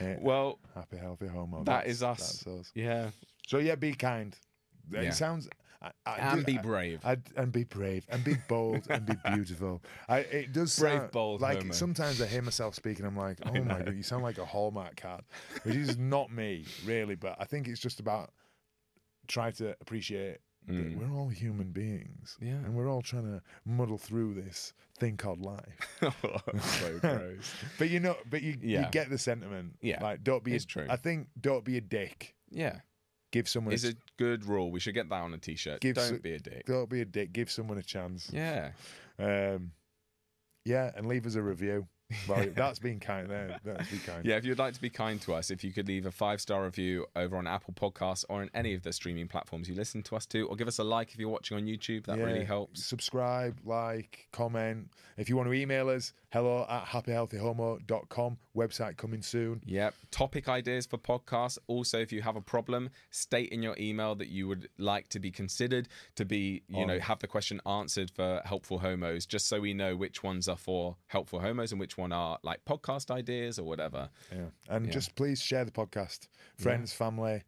Eh, 0.00 0.16
well, 0.20 0.58
happy, 0.74 0.98
healthy 0.98 1.26
homo. 1.26 1.58
that 1.58 1.64
That's- 1.64 1.90
is 1.90 2.02
us. 2.02 2.18
That's 2.44 2.46
us. 2.60 2.70
Yeah, 2.74 3.10
So 3.46 3.58
yeah, 3.58 3.74
be 3.74 3.94
kind. 3.94 4.36
It 4.92 5.04
Yeah. 5.04 5.10
sounds. 5.10 5.48
I, 5.80 5.90
I 6.06 6.16
and 6.16 6.40
do- 6.44 6.52
be 6.54 6.58
brave. 6.58 7.00
I'd, 7.04 7.22
and 7.36 7.52
be 7.52 7.62
brave 7.64 8.04
and 8.08 8.24
be 8.24 8.34
bold 8.48 8.82
and 8.90 9.06
be 9.06 9.14
beautiful. 9.32 9.80
I, 10.08 10.18
it 10.20 10.52
does 10.52 10.76
Brave, 10.78 10.98
sound, 10.98 11.10
bold 11.12 11.40
Like 11.40 11.58
homo. 11.58 11.72
sometimes 11.72 12.20
I 12.20 12.26
hear 12.26 12.42
myself 12.42 12.74
speaking. 12.74 13.06
I'm 13.06 13.16
like, 13.16 13.38
oh 13.46 13.52
my 13.52 13.82
god, 13.82 13.94
you 13.96 14.02
sound 14.02 14.24
like 14.24 14.38
a 14.38 14.44
Hallmark 14.44 14.96
card, 14.96 15.22
which 15.62 15.76
is 15.76 15.96
not 15.96 16.32
me 16.32 16.64
really. 16.84 17.14
But 17.14 17.36
I 17.38 17.44
think 17.44 17.68
it's 17.68 17.80
just 17.80 18.00
about 18.00 18.30
try 19.28 19.50
to 19.52 19.76
appreciate 19.80 20.38
that 20.66 20.96
we're 20.98 21.16
all 21.16 21.28
human 21.28 21.70
beings, 21.70 22.36
Mm. 22.42 22.46
Yeah. 22.46 22.52
and 22.56 22.74
we're 22.74 22.90
all 22.90 23.00
trying 23.00 23.24
to 23.24 23.40
muddle 23.64 23.96
through 23.96 24.34
this 24.34 24.74
thing 24.98 25.16
called 25.16 25.40
life. 25.40 25.78
so 26.00 26.98
gross. 27.00 27.54
But 27.78 27.88
you 27.88 28.00
know, 28.00 28.16
but 28.28 28.42
you, 28.42 28.56
you 28.60 28.84
get 28.90 29.08
the 29.10 29.16
sentiment. 29.16 29.76
Yeah, 29.80 30.02
like 30.02 30.24
don't 30.24 30.42
be. 30.44 30.54
it's 30.54 30.64
a, 30.64 30.68
true. 30.68 30.86
I 30.90 30.96
think 30.96 31.28
don't 31.40 31.64
be 31.64 31.76
a 31.78 31.80
dick. 31.80 32.34
Yeah, 32.50 32.80
Give 33.30 33.48
someone. 33.48 33.74
it's 33.74 33.84
a, 33.84 33.90
a 33.90 33.94
good 34.16 34.44
rule. 34.46 34.70
We 34.70 34.80
should 34.80 34.94
get 34.94 35.08
that 35.10 35.20
on 35.20 35.34
a 35.34 35.38
t-shirt. 35.38 35.80
Give 35.80 35.94
Don't 35.96 36.08
so- 36.08 36.18
be 36.18 36.32
a 36.32 36.38
dick. 36.38 36.64
Don't 36.66 36.88
be 36.88 37.00
a 37.02 37.04
dick. 37.04 37.32
Give 37.32 37.50
someone 37.50 37.78
a 37.78 37.82
chance. 37.82 38.30
Yeah, 38.32 38.72
Um, 39.18 39.72
yeah, 40.64 40.90
and 40.96 41.06
leave 41.06 41.26
us 41.26 41.34
a 41.34 41.42
review. 41.42 41.86
Well, 42.28 42.46
that's 42.54 42.78
been 42.78 43.00
kind 43.00 43.28
there. 43.28 43.58
That's 43.64 43.90
been 43.90 44.00
kind. 44.00 44.24
yeah. 44.24 44.36
If 44.36 44.44
you'd 44.44 44.58
like 44.58 44.74
to 44.74 44.80
be 44.80 44.88
kind 44.88 45.20
to 45.22 45.34
us, 45.34 45.50
if 45.50 45.62
you 45.62 45.72
could 45.72 45.88
leave 45.88 46.06
a 46.06 46.10
five-star 46.10 46.64
review 46.64 47.06
over 47.14 47.36
on 47.36 47.46
Apple 47.46 47.74
Podcasts 47.74 48.24
or 48.28 48.40
on 48.40 48.50
any 48.54 48.74
of 48.74 48.82
the 48.82 48.92
streaming 48.92 49.28
platforms 49.28 49.68
you 49.68 49.74
listen 49.74 50.02
to 50.04 50.16
us 50.16 50.24
to, 50.26 50.46
or 50.48 50.56
give 50.56 50.68
us 50.68 50.78
a 50.78 50.84
like 50.84 51.12
if 51.12 51.18
you're 51.18 51.28
watching 51.28 51.56
on 51.56 51.64
YouTube, 51.64 52.06
that 52.06 52.18
really 52.18 52.44
helps. 52.44 52.84
Subscribe, 52.84 53.58
like, 53.64 54.28
comment. 54.32 54.88
If 55.18 55.28
you 55.28 55.36
want 55.36 55.48
to 55.48 55.52
email 55.52 55.90
us, 55.90 56.14
hello 56.32 56.64
at 56.68 56.84
happyhealthyhomo.com. 56.86 58.38
Website 58.56 58.96
coming 58.96 59.22
soon. 59.22 59.62
Yep. 59.66 59.94
Topic 60.10 60.48
ideas 60.48 60.86
for 60.86 60.98
podcasts. 60.98 61.58
Also, 61.66 61.98
if 61.98 62.12
you 62.12 62.22
have 62.22 62.36
a 62.36 62.40
problem, 62.40 62.90
state 63.10 63.50
in 63.50 63.62
your 63.62 63.76
email 63.78 64.14
that 64.14 64.28
you 64.28 64.48
would 64.48 64.68
like 64.78 65.08
to 65.10 65.20
be 65.20 65.30
considered 65.30 65.88
to 66.16 66.24
be, 66.24 66.62
you 66.68 66.86
know, 66.86 66.94
oh. 66.94 67.00
have 67.00 67.18
the 67.18 67.26
question 67.26 67.60
answered 67.66 68.10
for 68.10 68.40
helpful 68.44 68.78
homos, 68.78 69.26
just 69.26 69.46
so 69.46 69.60
we 69.60 69.74
know 69.74 69.94
which 69.94 70.22
ones 70.22 70.48
are 70.48 70.56
for 70.56 70.96
helpful 71.08 71.40
homos 71.40 71.70
and 71.70 71.80
which 71.80 71.97
one 71.98 72.12
are 72.12 72.38
like 72.42 72.64
podcast 72.64 73.10
ideas 73.10 73.58
or 73.58 73.64
whatever. 73.64 74.08
Yeah. 74.32 74.46
And 74.68 74.86
Yeah. 74.86 74.92
just 74.92 75.14
please 75.16 75.40
share 75.40 75.64
the 75.64 75.70
podcast. 75.72 76.28
Friends, 76.56 76.92
family, 76.92 77.42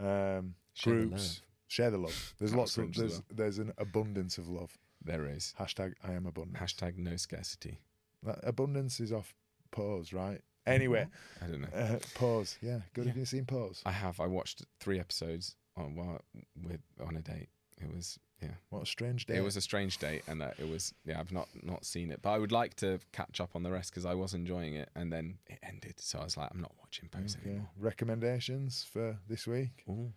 um, 0.00 0.54
Share 0.74 0.94
groups. 0.94 1.12
love. 1.40 1.40
Share 1.68 1.90
the 1.90 1.98
love. 1.98 2.34
There's 2.38 2.54
lots 2.54 2.78
of 2.78 2.94
there's 2.94 3.12
well. 3.14 3.24
there's 3.32 3.58
an 3.58 3.72
abundance 3.78 4.38
of 4.38 4.48
love. 4.48 4.78
There 5.02 5.26
is. 5.26 5.54
Hashtag 5.58 5.94
I 6.02 6.12
am 6.12 6.26
abundant. 6.26 6.58
Hashtag 6.58 6.96
no 6.96 7.16
scarcity. 7.16 7.80
That 8.22 8.38
abundance 8.42 9.00
is 9.00 9.12
off 9.12 9.34
pause, 9.70 10.12
right? 10.12 10.40
Anyway, 10.66 11.06
I 11.42 11.46
don't 11.46 11.60
know. 11.60 11.68
uh, 11.74 11.98
pause. 12.14 12.56
Yeah, 12.62 12.80
good. 12.94 13.04
Yeah. 13.04 13.10
Have 13.10 13.18
you 13.18 13.26
seen 13.26 13.44
Pose? 13.44 13.82
I 13.84 13.92
have. 13.92 14.18
I 14.20 14.26
watched 14.26 14.64
three 14.80 14.98
episodes 14.98 15.56
on 15.76 15.94
while 15.94 16.22
with 16.62 16.80
on 17.04 17.16
a 17.16 17.20
date. 17.20 17.48
it 17.80 17.92
was 17.92 18.18
yeah. 18.42 18.50
What 18.70 18.82
a 18.82 18.86
strange 18.86 19.26
day. 19.26 19.36
It 19.36 19.42
was 19.42 19.56
a 19.56 19.60
strange 19.60 19.98
day, 19.98 20.22
and 20.26 20.42
uh, 20.42 20.50
it 20.58 20.68
was 20.68 20.92
yeah. 21.04 21.20
I've 21.20 21.32
not 21.32 21.48
not 21.62 21.84
seen 21.84 22.10
it, 22.10 22.20
but 22.22 22.30
I 22.30 22.38
would 22.38 22.52
like 22.52 22.74
to 22.76 22.98
catch 23.12 23.40
up 23.40 23.50
on 23.54 23.62
the 23.62 23.70
rest 23.70 23.90
because 23.90 24.04
I 24.04 24.14
was 24.14 24.34
enjoying 24.34 24.74
it, 24.74 24.90
and 24.94 25.12
then 25.12 25.38
it 25.46 25.58
ended. 25.62 25.94
So 25.98 26.18
I 26.18 26.24
was 26.24 26.36
like, 26.36 26.50
I'm 26.52 26.60
not 26.60 26.72
watching 26.78 27.08
Pose 27.08 27.36
Okay. 27.40 27.50
anymore. 27.50 27.70
Recommendations 27.78 28.84
for 28.90 29.18
this 29.28 29.46
week? 29.46 29.84
Ooh. 29.88 30.12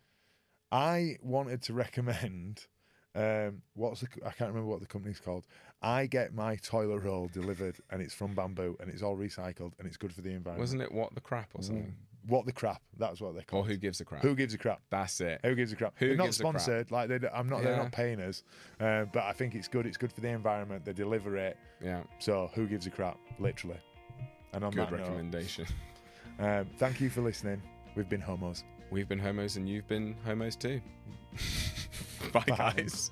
I 0.71 1.15
wanted 1.21 1.62
to 1.63 1.73
recommend. 1.86 2.65
Um, 3.15 3.63
what's 3.73 4.01
the? 4.01 4.08
I 4.25 4.32
can't 4.32 4.49
remember 4.49 4.67
what 4.69 4.80
the 4.82 4.86
company's 4.86 5.19
called. 5.19 5.45
I 5.82 6.06
get 6.06 6.34
my 6.34 6.56
toilet 6.58 6.99
roll 6.99 7.30
delivered, 7.32 7.77
and 7.89 8.01
it's 8.01 8.13
from 8.13 8.36
bamboo, 8.36 8.77
and 8.80 8.89
it's 8.89 9.01
all 9.01 9.17
recycled, 9.17 9.71
and 9.80 9.88
it's 9.88 9.97
good 9.97 10.13
for 10.13 10.21
the 10.21 10.30
environment. 10.32 10.60
Wasn't 10.60 10.82
it 10.82 10.91
what 10.91 11.15
the 11.15 11.21
crap 11.21 11.49
or 11.56 11.63
something? 11.63 11.95
What 12.27 12.45
the 12.45 12.51
crap? 12.51 12.81
That's 12.97 13.21
what 13.21 13.33
they're 13.33 13.41
Or 13.41 13.45
called. 13.45 13.67
who 13.67 13.77
gives 13.77 14.01
a 14.01 14.05
crap? 14.05 14.21
Who 14.21 14.35
gives 14.35 14.53
a 14.53 14.57
crap? 14.57 14.81
That's 14.89 15.19
it. 15.21 15.39
Who 15.43 15.55
gives 15.55 15.71
a 15.71 15.75
crap? 15.75 15.93
Who 15.97 16.07
they're 16.09 16.17
not 16.17 16.25
gives 16.25 16.39
a 16.39 16.43
crap? 16.43 16.53
sponsored. 16.61 16.91
Like 16.91 17.09
they, 17.09 17.19
I'm 17.33 17.47
not. 17.49 17.63
They're 17.63 17.77
not 17.77 17.91
paying 17.91 18.19
us. 18.21 18.43
Uh, 18.79 19.05
but 19.05 19.23
I 19.23 19.31
think 19.33 19.55
it's 19.55 19.67
good. 19.67 19.85
It's 19.85 19.97
good 19.97 20.11
for 20.11 20.21
the 20.21 20.29
environment. 20.29 20.83
They 20.85 20.93
deliver 20.93 21.37
it. 21.37 21.57
Yeah. 21.83 22.03
So 22.19 22.49
who 22.53 22.67
gives 22.67 22.85
a 22.87 22.89
crap? 22.89 23.17
Literally. 23.39 23.77
And 24.53 24.63
on 24.63 24.71
Good 24.71 24.79
that 24.87 24.91
note, 24.91 24.99
recommendation. 24.99 25.65
um, 26.39 26.67
thank 26.77 26.99
you 27.01 27.09
for 27.09 27.21
listening. 27.21 27.61
We've 27.95 28.09
been 28.09 28.21
homos. 28.21 28.63
We've 28.91 29.07
been 29.09 29.19
homos, 29.19 29.57
and 29.57 29.67
you've 29.67 29.87
been 29.87 30.15
homos 30.25 30.55
too. 30.55 30.81
Bye, 32.33 32.43
Bye. 32.47 32.55
guys. 32.75 33.11